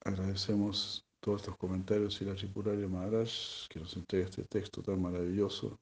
Agradecemos 0.04 1.06
todos 1.20 1.42
estos 1.42 1.58
comentarios 1.58 2.20
y 2.20 2.26
la 2.26 2.34
Tripuraria 2.34 2.88
Maharaj 2.88 3.68
que 3.70 3.82
nos 3.82 3.96
entrega 3.96 4.26
este 4.26 4.46
texto 4.46 4.82
tan 4.82 5.00
maravilloso, 5.00 5.78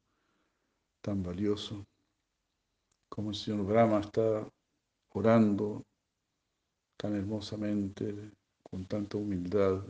tan 1.02 1.24
valioso, 1.24 1.86
como 3.08 3.30
el 3.30 3.36
señor 3.38 3.66
Brahma 3.66 4.02
está 4.02 4.46
orando 5.14 5.86
tan 6.98 7.16
hermosamente 7.16 8.14
con 8.62 8.86
tanta 8.86 9.16
humildad. 9.16 9.86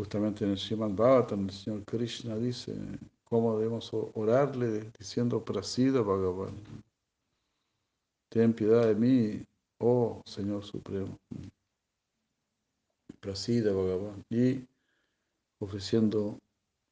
Justamente 0.00 0.46
en 0.46 0.52
el 0.52 0.58
Srimad 0.58 0.92
Bhagavatam, 0.92 1.44
el 1.44 1.52
Señor 1.52 1.84
Krishna 1.84 2.34
dice, 2.34 2.74
cómo 3.24 3.58
debemos 3.58 3.90
orarle 3.92 4.90
diciendo 4.98 5.44
Prasida 5.44 6.00
Bhagavan. 6.00 6.56
Ten 8.30 8.54
piedad 8.54 8.86
de 8.86 8.94
mí, 8.94 9.46
oh 9.76 10.22
Señor 10.24 10.64
Supremo. 10.64 11.18
Prasida 13.20 13.74
Bhagavan. 13.74 14.24
Y 14.30 14.66
ofreciendo 15.58 16.38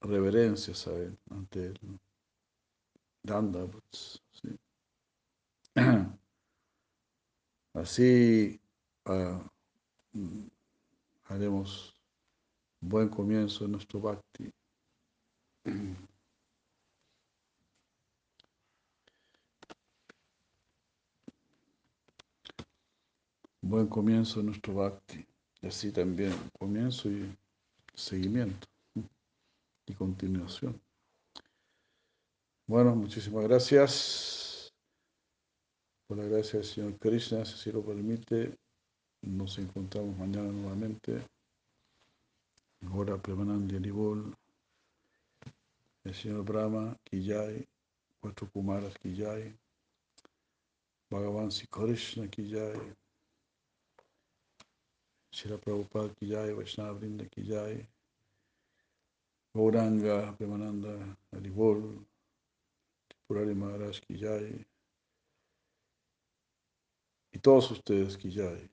reverencias 0.02 0.86
a 0.86 0.92
él, 0.92 1.16
ante 1.30 1.64
él. 1.68 1.78
Danda, 3.22 3.66
pues, 3.66 4.22
¿sí? 4.32 4.48
Así 7.72 8.60
uh, 9.06 9.40
haremos 11.24 11.97
buen 12.80 13.08
comienzo 13.08 13.64
en 13.64 13.72
nuestro 13.72 14.00
bhakti. 14.00 14.50
Buen 23.60 23.86
comienzo 23.88 24.40
en 24.40 24.46
nuestro 24.46 24.74
bhakti. 24.74 25.26
Y 25.60 25.66
así 25.66 25.92
también 25.92 26.32
comienzo 26.58 27.10
y 27.10 27.36
seguimiento 27.94 28.66
y 29.86 29.94
continuación. 29.94 30.80
Bueno, 32.66 32.94
muchísimas 32.94 33.44
gracias. 33.44 34.72
Por 36.06 36.18
la 36.18 36.24
gracia 36.24 36.60
del 36.60 36.68
Señor 36.68 36.98
Krishna, 36.98 37.44
si 37.44 37.72
lo 37.72 37.84
permite, 37.84 38.56
nos 39.22 39.58
encontramos 39.58 40.16
mañana 40.16 40.50
nuevamente. 40.50 41.22
Ahora 42.86 43.18
Premanandi 43.18 43.76
Anibol, 43.76 44.36
el 46.04 46.14
señor 46.14 46.44
Brahma, 46.44 46.96
Kijay, 47.04 47.66
cuatro 48.20 48.48
Kumaras 48.50 48.96
Kijay, 48.98 49.52
Bhagavan 51.10 51.50
Krishna 51.70 52.28
Kijay, 52.28 52.94
Shira 55.32 55.58
Prabhupada 55.58 56.14
Kijay, 56.14 56.54
Vaishnava 56.54 56.94
Brinda 56.94 57.26
Kijay, 57.28 57.86
Gauranga, 59.52 60.36
Premananda 60.38 61.16
Anibol, 61.32 62.06
Purari 63.26 63.54
Maharaj 63.54 64.00
Kijay, 64.00 64.64
y 67.32 67.38
todos 67.40 67.70
ustedes 67.72 68.16
Kijay. 68.16 68.70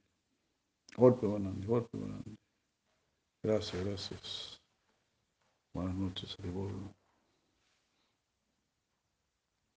Golpe, 0.95 1.27
Manandi, 1.27 1.67
golpe, 1.67 1.97
Manandi. 1.97 2.44
Gracias, 3.45 3.85
gracias. 3.85 4.61
Buenas 5.71 5.93
noches, 5.93 6.35
Aribol. 6.39 6.95